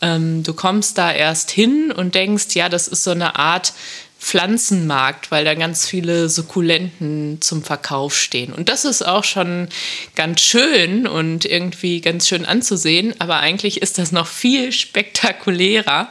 Ähm, 0.00 0.42
du 0.42 0.52
kommst 0.52 0.98
da 0.98 1.12
erst 1.12 1.52
hin 1.52 1.92
und 1.92 2.16
denkst, 2.16 2.54
ja, 2.54 2.68
das 2.68 2.88
ist 2.88 3.04
so 3.04 3.12
eine 3.12 3.36
Art 3.36 3.72
Pflanzenmarkt, 4.18 5.30
weil 5.30 5.44
da 5.44 5.54
ganz 5.54 5.86
viele 5.86 6.28
Sukkulenten 6.28 7.40
zum 7.40 7.62
Verkauf 7.62 8.16
stehen. 8.16 8.52
Und 8.52 8.68
das 8.68 8.84
ist 8.84 9.06
auch 9.06 9.22
schon 9.22 9.68
ganz 10.16 10.40
schön 10.40 11.06
und 11.06 11.44
irgendwie 11.44 12.00
ganz 12.00 12.26
schön 12.26 12.44
anzusehen, 12.44 13.14
aber 13.20 13.38
eigentlich 13.38 13.80
ist 13.80 13.96
das 13.96 14.10
noch 14.10 14.26
viel 14.26 14.72
spektakulärer. 14.72 16.10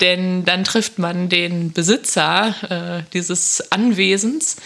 Denn 0.00 0.44
dann 0.44 0.64
trifft 0.64 0.98
man 0.98 1.28
den 1.28 1.72
Besitzer 1.72 2.54
äh, 3.02 3.10
dieses 3.12 3.72
Anwesens 3.72 4.56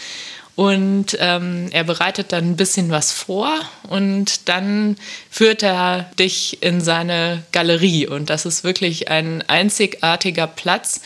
und 0.55 1.17
ähm, 1.19 1.69
er 1.71 1.83
bereitet 1.83 2.31
dann 2.31 2.51
ein 2.51 2.55
bisschen 2.55 2.91
was 2.91 3.11
vor 3.11 3.59
und 3.89 4.47
dann 4.47 4.97
führt 5.31 5.63
er 5.63 6.11
dich 6.19 6.61
in 6.61 6.79
seine 6.79 7.43
Galerie. 7.51 8.05
Und 8.05 8.29
das 8.29 8.45
ist 8.45 8.63
wirklich 8.63 9.09
ein 9.09 9.43
einzigartiger 9.47 10.45
Platz, 10.45 11.01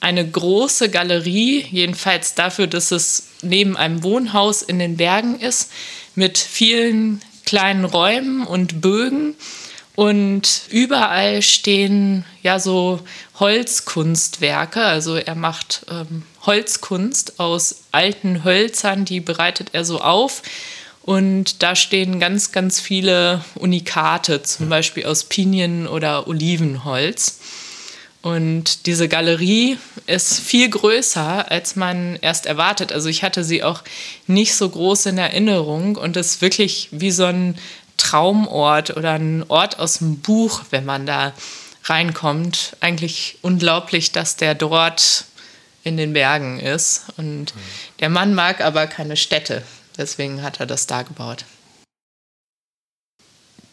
eine 0.00 0.26
große 0.26 0.88
Galerie, 0.88 1.66
jedenfalls 1.70 2.34
dafür, 2.34 2.66
dass 2.66 2.90
es 2.90 3.28
neben 3.42 3.76
einem 3.76 4.02
Wohnhaus 4.02 4.62
in 4.62 4.78
den 4.78 4.96
Bergen 4.96 5.38
ist, 5.38 5.70
mit 6.14 6.38
vielen 6.38 7.20
kleinen 7.44 7.84
Räumen 7.84 8.46
und 8.46 8.80
Bögen. 8.80 9.34
Und 9.96 10.62
überall 10.70 11.42
stehen 11.42 12.24
ja 12.42 12.60
so 12.60 13.00
Holzkunstwerke. 13.40 14.82
Also 14.82 15.16
er 15.16 15.34
macht 15.34 15.86
ähm, 15.90 16.22
Holzkunst 16.44 17.40
aus 17.40 17.82
alten 17.92 18.44
Hölzern, 18.44 19.04
die 19.04 19.20
bereitet 19.20 19.70
er 19.72 19.84
so 19.84 20.00
auf. 20.00 20.42
Und 21.02 21.62
da 21.62 21.74
stehen 21.74 22.20
ganz, 22.20 22.52
ganz 22.52 22.80
viele 22.80 23.42
Unikate, 23.54 24.42
zum 24.42 24.68
Beispiel 24.68 25.06
aus 25.06 25.24
Pinien- 25.24 25.86
oder 25.86 26.28
Olivenholz. 26.28 27.38
Und 28.20 28.86
diese 28.86 29.08
Galerie 29.08 29.78
ist 30.06 30.40
viel 30.40 30.68
größer, 30.68 31.50
als 31.50 31.76
man 31.76 32.16
erst 32.20 32.46
erwartet. 32.46 32.92
Also 32.92 33.08
ich 33.08 33.22
hatte 33.22 33.44
sie 33.44 33.62
auch 33.62 33.82
nicht 34.26 34.54
so 34.54 34.68
groß 34.68 35.06
in 35.06 35.18
Erinnerung 35.18 35.96
und 35.96 36.16
ist 36.16 36.42
wirklich 36.42 36.88
wie 36.90 37.12
so 37.12 37.24
ein 37.24 37.56
Traumort 37.96 38.96
oder 38.96 39.12
ein 39.12 39.44
Ort 39.48 39.78
aus 39.78 39.98
dem 39.98 40.18
Buch, 40.18 40.62
wenn 40.70 40.84
man 40.84 41.06
da 41.06 41.32
reinkommt. 41.90 42.76
Eigentlich 42.80 43.38
unglaublich, 43.42 44.12
dass 44.12 44.36
der 44.36 44.54
dort 44.54 45.24
in 45.84 45.96
den 45.96 46.12
Bergen 46.12 46.60
ist. 46.60 47.04
Und 47.16 47.54
der 48.00 48.08
Mann 48.08 48.34
mag 48.34 48.60
aber 48.60 48.86
keine 48.86 49.16
Städte. 49.16 49.62
Deswegen 49.96 50.42
hat 50.42 50.60
er 50.60 50.66
das 50.66 50.86
da 50.86 51.02
gebaut. 51.02 51.44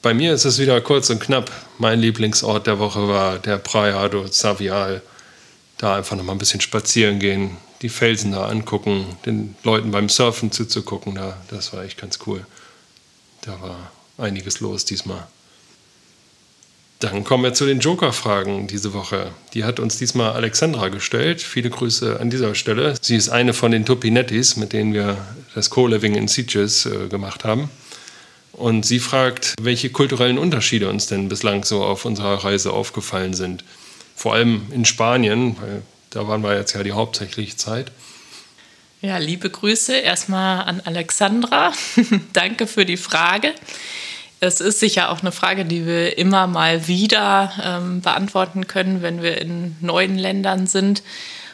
Bei 0.01 0.13
mir 0.13 0.33
ist 0.33 0.45
es 0.45 0.59
wieder 0.59 0.79
kurz 0.81 1.09
und 1.09 1.19
knapp. 1.19 1.51
Mein 1.79 1.99
Lieblingsort 1.99 2.67
der 2.67 2.79
Woche 2.79 3.07
war 3.07 3.39
der 3.39 3.57
Praia 3.57 4.07
do 4.07 4.27
Savial. 4.27 5.01
Da 5.77 5.95
einfach 5.95 6.15
noch 6.15 6.23
mal 6.23 6.33
ein 6.33 6.37
bisschen 6.37 6.61
spazieren 6.61 7.19
gehen, 7.19 7.57
die 7.81 7.89
Felsen 7.89 8.31
da 8.31 8.45
angucken, 8.45 9.17
den 9.25 9.55
Leuten 9.63 9.91
beim 9.91 10.07
Surfen 10.07 10.51
zuzugucken. 10.51 11.15
Da, 11.15 11.37
das 11.49 11.73
war 11.73 11.83
echt 11.83 11.99
ganz 11.99 12.19
cool. 12.27 12.45
Da 13.41 13.59
war 13.61 13.91
einiges 14.17 14.59
los 14.59 14.85
diesmal. 14.85 15.27
Dann 17.05 17.23
kommen 17.23 17.43
wir 17.43 17.53
zu 17.53 17.67
den 17.67 17.81
Joker-Fragen 17.81 18.65
diese 18.65 18.93
Woche. 18.93 19.29
Die 19.53 19.63
hat 19.63 19.79
uns 19.79 19.99
diesmal 19.99 20.31
Alexandra 20.31 20.89
gestellt. 20.89 21.39
Viele 21.39 21.69
Grüße 21.69 22.19
an 22.19 22.31
dieser 22.31 22.55
Stelle. 22.55 22.95
Sie 22.99 23.15
ist 23.15 23.29
eine 23.29 23.53
von 23.53 23.71
den 23.71 23.85
Tupinettis, 23.85 24.55
mit 24.55 24.73
denen 24.73 24.91
wir 24.91 25.15
das 25.53 25.69
Co-Living 25.69 26.15
in 26.15 26.27
Sitges 26.27 26.87
äh, 26.87 27.07
gemacht 27.07 27.43
haben. 27.43 27.69
Und 28.53 28.87
sie 28.87 28.97
fragt, 28.97 29.53
welche 29.61 29.91
kulturellen 29.91 30.39
Unterschiede 30.39 30.89
uns 30.89 31.05
denn 31.05 31.29
bislang 31.29 31.63
so 31.63 31.83
auf 31.83 32.05
unserer 32.05 32.43
Reise 32.43 32.73
aufgefallen 32.73 33.35
sind. 33.35 33.63
Vor 34.15 34.33
allem 34.33 34.63
in 34.71 34.83
Spanien, 34.83 35.57
weil 35.61 35.83
da 36.09 36.27
waren 36.27 36.41
wir 36.41 36.57
jetzt 36.57 36.73
ja 36.73 36.81
die 36.81 36.93
hauptsächliche 36.93 37.55
Zeit. 37.55 37.91
Ja, 39.01 39.19
liebe 39.19 39.51
Grüße 39.51 39.95
erstmal 39.95 40.63
an 40.63 40.81
Alexandra. 40.85 41.71
Danke 42.33 42.65
für 42.65 42.83
die 42.83 42.97
Frage. 42.97 43.53
Es 44.39 44.59
ist 44.59 44.79
sicher 44.79 45.09
auch 45.09 45.21
eine 45.21 45.31
Frage, 45.31 45.65
die 45.65 45.85
wir 45.85 46.17
immer 46.17 46.47
mal 46.47 46.87
wieder 46.87 47.51
ähm, 47.63 48.01
beantworten 48.01 48.67
können, 48.67 49.01
wenn 49.01 49.21
wir 49.21 49.39
in 49.41 49.75
neuen 49.81 50.17
Ländern 50.17 50.67
sind. 50.67 51.03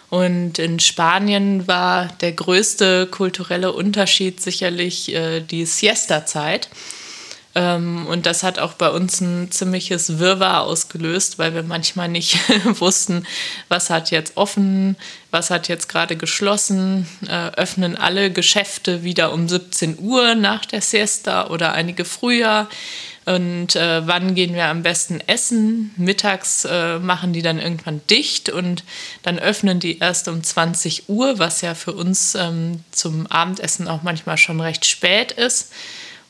Und 0.10 0.60
in 0.60 0.80
Spanien 0.80 1.68
war 1.68 2.10
der 2.20 2.34
größte 2.34 3.08
kulturelle 3.08 3.72
Unterschied 3.72 4.42
sicherlich 4.42 5.14
äh, 5.14 5.40
die 5.40 5.66
Siesta-Zeit. 5.66 6.70
Ähm, 7.54 8.08
und 8.08 8.26
das 8.26 8.44
hat 8.44 8.60
auch 8.60 8.74
bei 8.74 8.90
uns 8.90 9.20
ein 9.20 9.52
ziemliches 9.52 10.20
Wirrwarr 10.20 10.62
ausgelöst, 10.62 11.38
weil 11.38 11.54
wir 11.54 11.64
manchmal 11.64 12.08
nicht 12.08 12.38
wussten, 12.80 13.26
was 13.68 13.90
hat 13.90 14.12
jetzt 14.12 14.38
offen, 14.38 14.96
was 15.32 15.50
hat 15.50 15.68
jetzt 15.68 15.90
gerade 15.90 16.16
geschlossen, 16.16 17.08
äh, 17.28 17.50
öffnen 17.58 17.98
alle 17.98 18.32
Geschäfte 18.32 19.04
wieder 19.04 19.34
um 19.34 19.50
17 19.50 20.00
Uhr 20.00 20.36
nach 20.36 20.66
der 20.66 20.82
Siesta 20.82 21.48
oder 21.48 21.74
einige 21.74 22.06
früher. 22.06 22.70
Und 23.24 23.76
äh, 23.76 24.08
wann 24.08 24.34
gehen 24.34 24.56
wir 24.56 24.66
am 24.66 24.82
besten 24.82 25.20
essen? 25.28 25.92
Mittags 25.96 26.66
äh, 26.66 26.98
machen 26.98 27.34
die 27.34 27.44
dann 27.44 27.60
irgendwann 27.60 28.02
dicht 28.10 28.50
und 28.50 28.84
dann 29.22 29.38
öffnen 29.38 29.80
die 29.80 30.00
erst 30.00 30.28
um 30.28 30.42
20 30.42 31.08
Uhr, 31.08 31.38
was 31.38 31.62
ja 31.62 31.76
für 31.76 31.94
uns 31.94 32.34
ähm, 32.34 32.84
zum 32.92 33.28
Abendessen 33.28 33.88
auch 33.88 34.02
manchmal 34.02 34.38
schon 34.38 34.60
recht 34.60 34.86
spät 34.86 35.34
ist. 35.34 35.72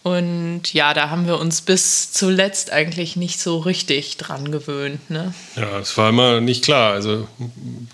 Und 0.04 0.74
ja, 0.74 0.96
da 0.96 1.12
haben 1.12 1.28
wir 1.28 1.40
uns 1.40 1.62
bis 1.62 2.12
zuletzt 2.12 2.72
eigentlich 2.72 3.16
nicht 3.16 3.40
so 3.40 3.60
richtig 3.60 4.18
dran 4.18 4.52
gewöhnt. 4.52 5.12
Ne? 5.12 5.34
Ja, 5.56 5.78
es 5.80 5.96
war 5.96 6.10
immer 6.10 6.42
nicht 6.42 6.64
klar. 6.64 6.94
Also 6.94 7.28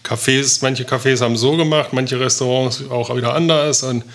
Cafés, 0.06 0.60
manche 0.62 0.84
Cafés 0.86 1.20
haben 1.20 1.36
so 1.36 1.58
gemacht, 1.58 1.91
manche 1.91 2.20
Restaurants 2.20 2.89
auch 2.89 3.13
wieder 3.13 3.34
anders. 3.34 3.84
Und 3.84 4.06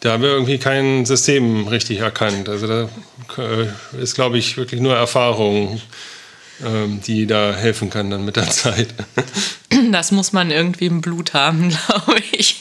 da 0.00 0.12
haben 0.12 0.22
wir 0.24 0.30
irgendwie 0.30 0.58
kein 0.58 1.06
System 1.06 1.68
richtig 1.68 2.00
erkannt. 2.00 2.48
Also 2.48 2.66
da 2.66 2.88
äh, 3.38 4.02
ist, 4.02 4.14
glaube 4.16 4.38
ich, 4.38 4.56
wirklich 4.56 4.80
nur 4.80 4.96
Erfahrung, 4.96 5.80
ähm, 6.64 7.00
die 7.06 7.28
da 7.28 7.54
helfen 7.54 7.88
kann 7.88 8.10
dann 8.10 8.24
mit 8.24 8.34
der 8.34 8.50
Zeit. 8.50 8.88
Das 9.92 10.10
muss 10.10 10.32
man 10.32 10.50
irgendwie 10.50 10.86
im 10.86 11.00
Blut 11.00 11.34
haben, 11.34 11.68
glaube 11.86 12.20
ich. 12.32 12.58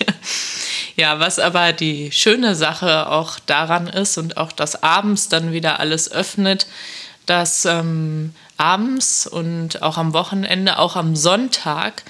Ja, 0.96 1.20
was 1.20 1.40
aber 1.40 1.74
die 1.74 2.12
schöne 2.12 2.56
Sache 2.56 3.10
auch 3.10 3.40
daran 3.40 3.88
ist 3.88 4.18
und 4.18 4.38
auch, 4.38 4.52
dass 4.52 4.84
abends 4.84 5.30
dann 5.30 5.52
wieder 5.52 5.80
alles 5.80 6.12
öffnet, 6.12 6.68
dass 7.26 7.66
ähm, 7.66 8.34
abends 8.58 9.26
und 9.28 9.82
auch 9.82 9.98
am 9.98 10.14
Wochenende, 10.14 10.78
auch 10.78 10.96
am 10.96 11.16
Sonntag 11.16 12.04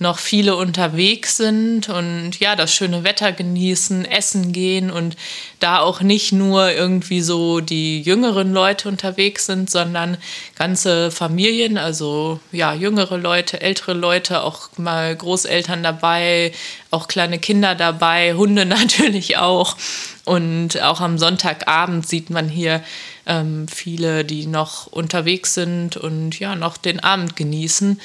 noch 0.00 0.18
viele 0.18 0.54
unterwegs 0.56 1.36
sind 1.36 1.88
und 1.88 2.38
ja, 2.38 2.54
das 2.54 2.72
schöne 2.72 3.02
Wetter 3.02 3.32
genießen, 3.32 4.04
essen 4.04 4.52
gehen 4.52 4.90
und 4.90 5.16
da 5.58 5.80
auch 5.80 6.00
nicht 6.00 6.32
nur 6.32 6.70
irgendwie 6.70 7.20
so 7.20 7.60
die 7.60 8.00
jüngeren 8.02 8.52
Leute 8.52 8.88
unterwegs 8.88 9.46
sind, 9.46 9.68
sondern 9.68 10.16
ganze 10.56 11.10
Familien, 11.10 11.78
also 11.78 12.38
ja, 12.52 12.74
jüngere 12.74 13.18
Leute, 13.18 13.60
ältere 13.60 13.92
Leute, 13.94 14.44
auch 14.44 14.68
mal 14.76 15.16
Großeltern 15.16 15.82
dabei, 15.82 16.52
auch 16.90 17.08
kleine 17.08 17.40
Kinder 17.40 17.74
dabei, 17.74 18.34
Hunde 18.34 18.66
natürlich 18.66 19.36
auch. 19.36 19.76
Und 20.24 20.80
auch 20.82 21.00
am 21.00 21.16
Sonntagabend 21.16 22.06
sieht 22.06 22.28
man 22.28 22.50
hier 22.50 22.82
ähm, 23.26 23.66
viele, 23.66 24.26
die 24.26 24.46
noch 24.46 24.86
unterwegs 24.86 25.54
sind 25.54 25.96
und 25.96 26.38
ja, 26.38 26.54
noch 26.54 26.76
den 26.76 27.00
Abend 27.00 27.34
genießen. 27.34 27.98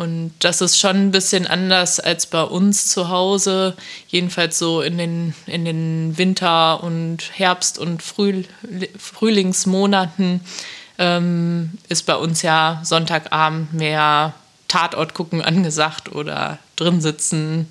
Und 0.00 0.32
das 0.38 0.62
ist 0.62 0.78
schon 0.78 0.96
ein 0.96 1.10
bisschen 1.10 1.46
anders 1.46 2.00
als 2.00 2.24
bei 2.24 2.42
uns 2.42 2.86
zu 2.86 3.10
Hause. 3.10 3.76
Jedenfalls 4.08 4.58
so 4.58 4.80
in 4.80 4.96
den, 4.96 5.34
in 5.44 5.66
den 5.66 6.16
Winter- 6.16 6.82
und 6.82 7.18
Herbst- 7.34 7.78
und 7.78 8.02
Früh, 8.02 8.44
Frühlingsmonaten 8.98 10.40
ähm, 10.96 11.72
ist 11.90 12.06
bei 12.06 12.14
uns 12.14 12.40
ja 12.40 12.80
Sonntagabend 12.82 13.74
mehr 13.74 14.32
Tatort 14.68 15.12
gucken 15.12 15.42
angesagt 15.42 16.10
oder 16.10 16.58
drin 16.76 17.02
sitzen. 17.02 17.68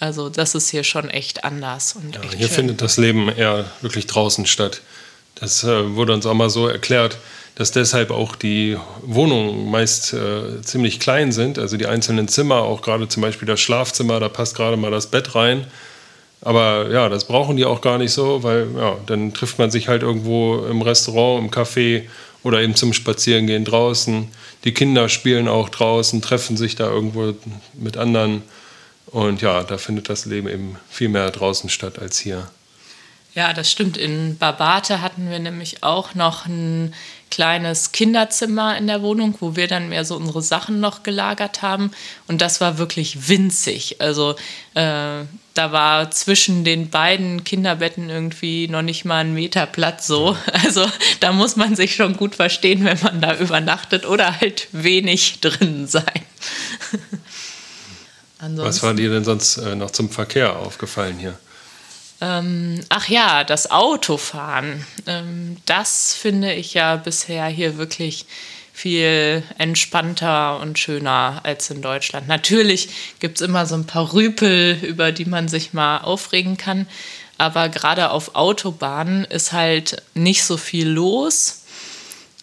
Also 0.00 0.28
das 0.28 0.54
ist 0.54 0.68
hier 0.68 0.84
schon 0.84 1.08
echt 1.08 1.44
anders. 1.44 1.94
Und 1.94 2.14
ja, 2.14 2.20
echt 2.20 2.34
hier 2.34 2.48
schön. 2.48 2.56
findet 2.56 2.82
das 2.82 2.98
Leben 2.98 3.30
eher 3.30 3.64
wirklich 3.80 4.06
draußen 4.06 4.44
statt. 4.44 4.82
Das 5.34 5.64
äh, 5.64 5.94
wurde 5.94 6.12
uns 6.12 6.26
auch 6.26 6.34
mal 6.34 6.50
so 6.50 6.68
erklärt 6.68 7.16
dass 7.60 7.72
deshalb 7.72 8.10
auch 8.10 8.36
die 8.36 8.78
Wohnungen 9.02 9.70
meist 9.70 10.14
äh, 10.14 10.62
ziemlich 10.62 10.98
klein 10.98 11.30
sind. 11.30 11.58
Also 11.58 11.76
die 11.76 11.84
einzelnen 11.84 12.26
Zimmer, 12.26 12.62
auch 12.62 12.80
gerade 12.80 13.06
zum 13.06 13.20
Beispiel 13.20 13.46
das 13.46 13.60
Schlafzimmer, 13.60 14.18
da 14.18 14.30
passt 14.30 14.56
gerade 14.56 14.78
mal 14.78 14.90
das 14.90 15.08
Bett 15.08 15.34
rein. 15.34 15.66
Aber 16.40 16.88
ja, 16.90 17.10
das 17.10 17.26
brauchen 17.26 17.58
die 17.58 17.66
auch 17.66 17.82
gar 17.82 17.98
nicht 17.98 18.12
so, 18.12 18.42
weil 18.42 18.66
ja, 18.78 18.96
dann 19.04 19.34
trifft 19.34 19.58
man 19.58 19.70
sich 19.70 19.88
halt 19.88 20.00
irgendwo 20.00 20.64
im 20.64 20.80
Restaurant, 20.80 21.44
im 21.44 21.50
Café 21.50 22.04
oder 22.42 22.62
eben 22.62 22.76
zum 22.76 22.94
Spazierengehen 22.94 23.66
draußen. 23.66 24.28
Die 24.64 24.72
Kinder 24.72 25.10
spielen 25.10 25.46
auch 25.46 25.68
draußen, 25.68 26.22
treffen 26.22 26.56
sich 26.56 26.76
da 26.76 26.88
irgendwo 26.88 27.34
mit 27.74 27.98
anderen. 27.98 28.40
Und 29.08 29.42
ja, 29.42 29.64
da 29.64 29.76
findet 29.76 30.08
das 30.08 30.24
Leben 30.24 30.48
eben 30.48 30.76
viel 30.88 31.10
mehr 31.10 31.30
draußen 31.30 31.68
statt 31.68 31.98
als 31.98 32.18
hier. 32.18 32.48
Ja, 33.34 33.52
das 33.52 33.70
stimmt. 33.70 33.96
In 33.96 34.38
Barbate 34.38 35.02
hatten 35.02 35.30
wir 35.30 35.38
nämlich 35.38 35.82
auch 35.82 36.14
noch 36.14 36.46
ein 36.46 36.94
kleines 37.30 37.92
Kinderzimmer 37.92 38.76
in 38.76 38.86
der 38.86 39.02
Wohnung, 39.02 39.36
wo 39.40 39.56
wir 39.56 39.68
dann 39.68 39.88
mehr 39.88 40.04
so 40.04 40.16
unsere 40.16 40.42
Sachen 40.42 40.80
noch 40.80 41.02
gelagert 41.02 41.62
haben. 41.62 41.92
Und 42.26 42.42
das 42.42 42.60
war 42.60 42.78
wirklich 42.78 43.28
winzig. 43.28 44.00
Also 44.00 44.34
äh, 44.74 45.24
da 45.54 45.72
war 45.72 46.10
zwischen 46.10 46.64
den 46.64 46.90
beiden 46.90 47.44
Kinderbetten 47.44 48.10
irgendwie 48.10 48.68
noch 48.68 48.82
nicht 48.82 49.04
mal 49.04 49.20
ein 49.20 49.34
Meter 49.34 49.66
Platz 49.66 50.06
so. 50.06 50.36
Also 50.64 50.86
da 51.20 51.32
muss 51.32 51.56
man 51.56 51.76
sich 51.76 51.94
schon 51.94 52.16
gut 52.16 52.34
verstehen, 52.34 52.84
wenn 52.84 52.98
man 53.02 53.20
da 53.20 53.36
übernachtet 53.36 54.06
oder 54.06 54.40
halt 54.40 54.68
wenig 54.72 55.40
drin 55.40 55.86
sein. 55.86 56.04
Was 58.56 58.82
war 58.82 58.94
dir 58.94 59.10
denn 59.10 59.24
sonst 59.24 59.58
äh, 59.58 59.76
noch 59.76 59.90
zum 59.90 60.08
Verkehr 60.08 60.56
aufgefallen 60.56 61.18
hier? 61.18 61.38
Ähm, 62.20 62.80
ach 62.88 63.08
ja, 63.08 63.44
das 63.44 63.70
Autofahren. 63.70 64.86
Ähm, 65.06 65.56
das 65.66 66.14
finde 66.14 66.52
ich 66.52 66.74
ja 66.74 66.96
bisher 66.96 67.46
hier 67.46 67.78
wirklich 67.78 68.26
viel 68.72 69.42
entspannter 69.58 70.58
und 70.60 70.78
schöner 70.78 71.40
als 71.42 71.70
in 71.70 71.82
Deutschland. 71.82 72.28
Natürlich 72.28 72.88
gibt 73.18 73.40
es 73.40 73.46
immer 73.46 73.66
so 73.66 73.74
ein 73.74 73.86
paar 73.86 74.12
Rüpel, 74.12 74.78
über 74.82 75.12
die 75.12 75.26
man 75.26 75.48
sich 75.48 75.72
mal 75.72 75.98
aufregen 75.98 76.56
kann. 76.56 76.86
Aber 77.36 77.68
gerade 77.68 78.10
auf 78.10 78.34
Autobahnen 78.34 79.24
ist 79.24 79.52
halt 79.52 80.02
nicht 80.14 80.44
so 80.44 80.56
viel 80.56 80.88
los. 80.88 81.62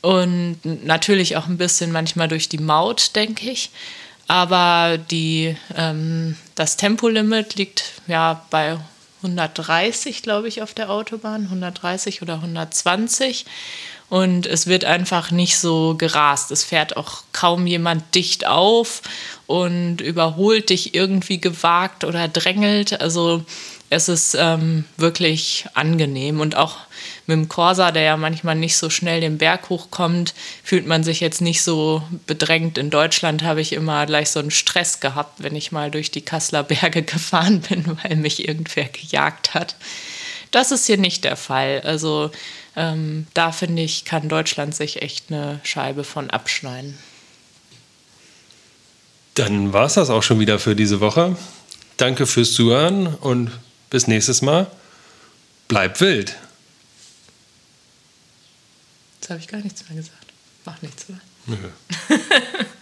Und 0.02 0.60
natürlich 0.64 1.38
auch 1.38 1.48
ein 1.48 1.58
bisschen 1.58 1.92
manchmal 1.92 2.28
durch 2.28 2.50
die 2.50 2.60
Maut, 2.60 3.16
denke 3.16 3.50
ich. 3.50 3.72
Aber 4.28 4.98
die, 4.98 5.56
ähm, 5.76 6.36
das 6.56 6.78
Tempolimit 6.78 7.56
liegt 7.56 7.94
ja 8.08 8.46
bei 8.50 8.78
130, 9.28 10.24
glaube 10.24 10.48
ich, 10.48 10.62
auf 10.62 10.74
der 10.74 10.90
Autobahn, 10.90 11.44
130 11.44 12.22
oder 12.22 12.36
120. 12.36 13.46
Und 14.10 14.46
es 14.46 14.68
wird 14.68 14.86
einfach 14.86 15.32
nicht 15.32 15.60
so 15.60 15.96
gerast. 15.98 16.52
Es 16.52 16.64
fährt 16.64 16.96
auch 16.96 17.24
kaum 17.34 17.68
jemand 17.68 18.16
dicht 18.16 18.48
auf 18.48 19.02
und 19.48 20.00
überholt 20.00 20.70
dich 20.70 20.96
irgendwie 20.96 21.42
gewagt 21.42 22.06
oder 22.06 22.30
drängelt. 22.30 23.02
Also 23.02 23.44
es 23.90 24.10
ist 24.10 24.36
ähm, 24.38 24.84
wirklich 24.98 25.66
angenehm. 25.74 26.40
Und 26.42 26.56
auch 26.56 26.78
mit 27.26 27.36
dem 27.36 27.50
Corsa, 27.50 27.92
der 27.92 28.04
ja 28.04 28.18
manchmal 28.18 28.56
nicht 28.56 28.76
so 28.76 28.90
schnell 28.90 29.22
den 29.22 29.38
Berg 29.38 29.70
hochkommt, 29.70 30.34
fühlt 30.64 30.86
man 30.86 31.04
sich 31.04 31.20
jetzt 31.20 31.42
nicht 31.42 31.62
so 31.62 32.04
bedrängt. 32.26 32.78
In 32.78 32.90
Deutschland 32.90 33.44
habe 33.44 33.62
ich 33.62 33.74
immer 33.74 34.06
gleich 34.06 34.30
so 34.30 34.40
einen 34.40 34.52
Stress 34.52 35.00
gehabt, 35.00 35.42
wenn 35.44 35.56
ich 35.56 35.72
mal 35.72 35.90
durch 35.90 36.12
die 36.12 36.22
Kasseler 36.22 36.64
Berge 36.64 37.02
gefahren 37.04 37.62
bin, 37.62 37.98
weil 38.04 38.18
mich 38.18 38.48
irgendwer 38.48 38.86
gejagt 38.86 39.54
hat. 39.54 39.76
Das 40.52 40.72
ist 40.72 40.86
hier 40.86 40.98
nicht 40.98 41.24
der 41.24 41.36
Fall. 41.36 41.82
Also 41.84 42.32
ähm, 42.76 43.28
da 43.34 43.52
finde 43.52 43.82
ich, 43.84 44.06
kann 44.06 44.30
Deutschland 44.30 44.76
sich 44.76 45.02
echt 45.02 45.32
eine 45.32 45.60
Scheibe 45.64 46.04
von 46.04 46.30
abschneiden. 46.30 46.98
Dann 49.36 49.72
war 49.72 49.86
es 49.86 49.94
das 49.94 50.10
auch 50.10 50.24
schon 50.24 50.40
wieder 50.40 50.58
für 50.60 50.76
diese 50.76 51.00
Woche. 51.00 51.38
Danke 51.98 52.26
fürs 52.26 52.54
Zuhören 52.54 53.08
und 53.08 53.52
bis 53.90 54.08
nächstes 54.08 54.42
Mal. 54.42 54.70
Bleib 55.68 56.00
wild. 56.00 56.36
Jetzt 59.20 59.30
habe 59.30 59.40
ich 59.40 59.48
gar 59.48 59.60
nichts 59.62 59.88
mehr 59.90 59.98
gesagt. 59.98 60.34
Mach 60.66 60.82
nichts 60.82 61.10
mehr. 61.10 61.20
Nö. 61.48 61.58